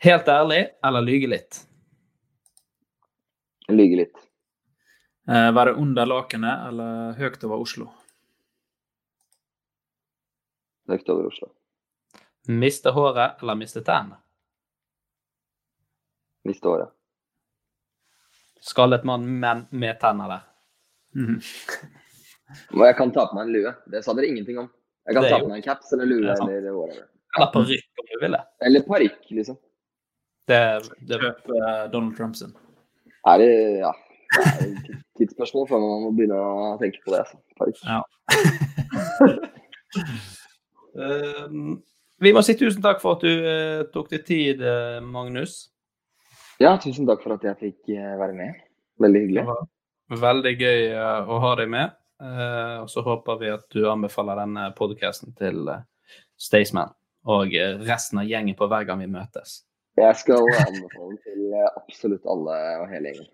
[0.00, 1.60] Helt ærlig eller lyge litt?
[3.68, 4.16] Lyge litt.
[5.28, 7.90] Eh, være under lakenet eller høyt over Oslo?
[10.88, 11.52] Høyt over Oslo.
[12.48, 14.16] Miste håret eller miste tærne?
[16.48, 16.96] Miste året.
[18.60, 20.46] Skallet mann, men med tenner der.
[21.10, 21.40] Mm.
[22.78, 23.70] Og jeg kan ta på meg en lue.
[23.90, 24.68] Det sa dere ingenting om.
[25.08, 27.08] Jeg kan ta på meg en caps eller lue er eller whatever.
[27.34, 28.40] Eller parykk, om du vil det.
[28.66, 29.58] Eller parykk, liksom.
[30.50, 30.60] Det,
[31.06, 32.54] det Kjøp uh, Donald Trump sin.
[33.26, 33.50] Er det
[33.82, 33.92] ja.
[34.30, 37.24] Det er et tidsspørsmål før man må begynne å tenke på det.
[37.24, 37.38] Altså.
[37.58, 37.76] Parykk.
[37.86, 38.00] Ja.
[40.94, 41.80] Um,
[42.24, 45.64] vi må si tusen takk for at du uh, tok deg tid, uh, Magnus.
[46.60, 48.58] Ja, tusen takk for at jeg fikk uh, være med.
[49.00, 49.44] Veldig hyggelig.
[50.20, 51.94] Veldig gøy å ha deg med.
[52.20, 55.70] og så håper vi at du anbefaler denne podkasten til
[56.36, 56.90] Staysman
[57.24, 57.54] og
[57.86, 59.62] resten av gjengen på hver gang vi møtes.
[59.96, 63.32] Jeg skal anbefale den til absolutt alle og hele gjengen.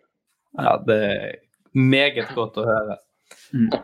[0.60, 1.34] Ja, det er
[1.72, 2.98] meget godt å høre.
[3.52, 3.70] Mm.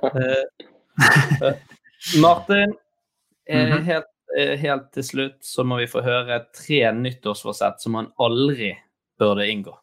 [2.24, 2.74] Martin,
[3.48, 3.82] -hmm.
[3.82, 4.04] helt,
[4.60, 8.78] helt, til slutt så må vi få høre tre nyttårsforsett som han aldri
[9.22, 9.74] burde inngå.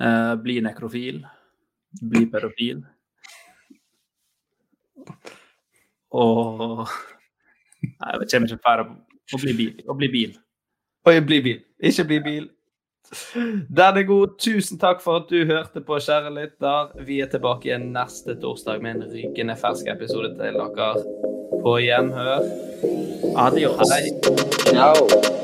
[0.00, 1.22] Eh, bli nekrofil.
[2.00, 2.82] Bli pedofil.
[6.14, 6.88] Og
[7.84, 8.86] Nei, jeg kommer ikke flere
[9.34, 9.72] å bli bil.
[9.88, 10.34] Å bli bil.
[11.08, 11.62] Oi, bli bil.
[11.84, 12.46] Ikke bli bil.
[13.68, 14.38] Den er god.
[14.40, 16.94] Tusen takk for at du hørte på, kjære lytter.
[17.04, 20.90] Vi er tilbake igjen neste torsdag med en rykende fersk episode til dere.
[21.64, 22.48] På gjenhør.
[23.46, 23.80] Adios.
[23.92, 24.04] Hei.
[24.72, 25.43] Ciao.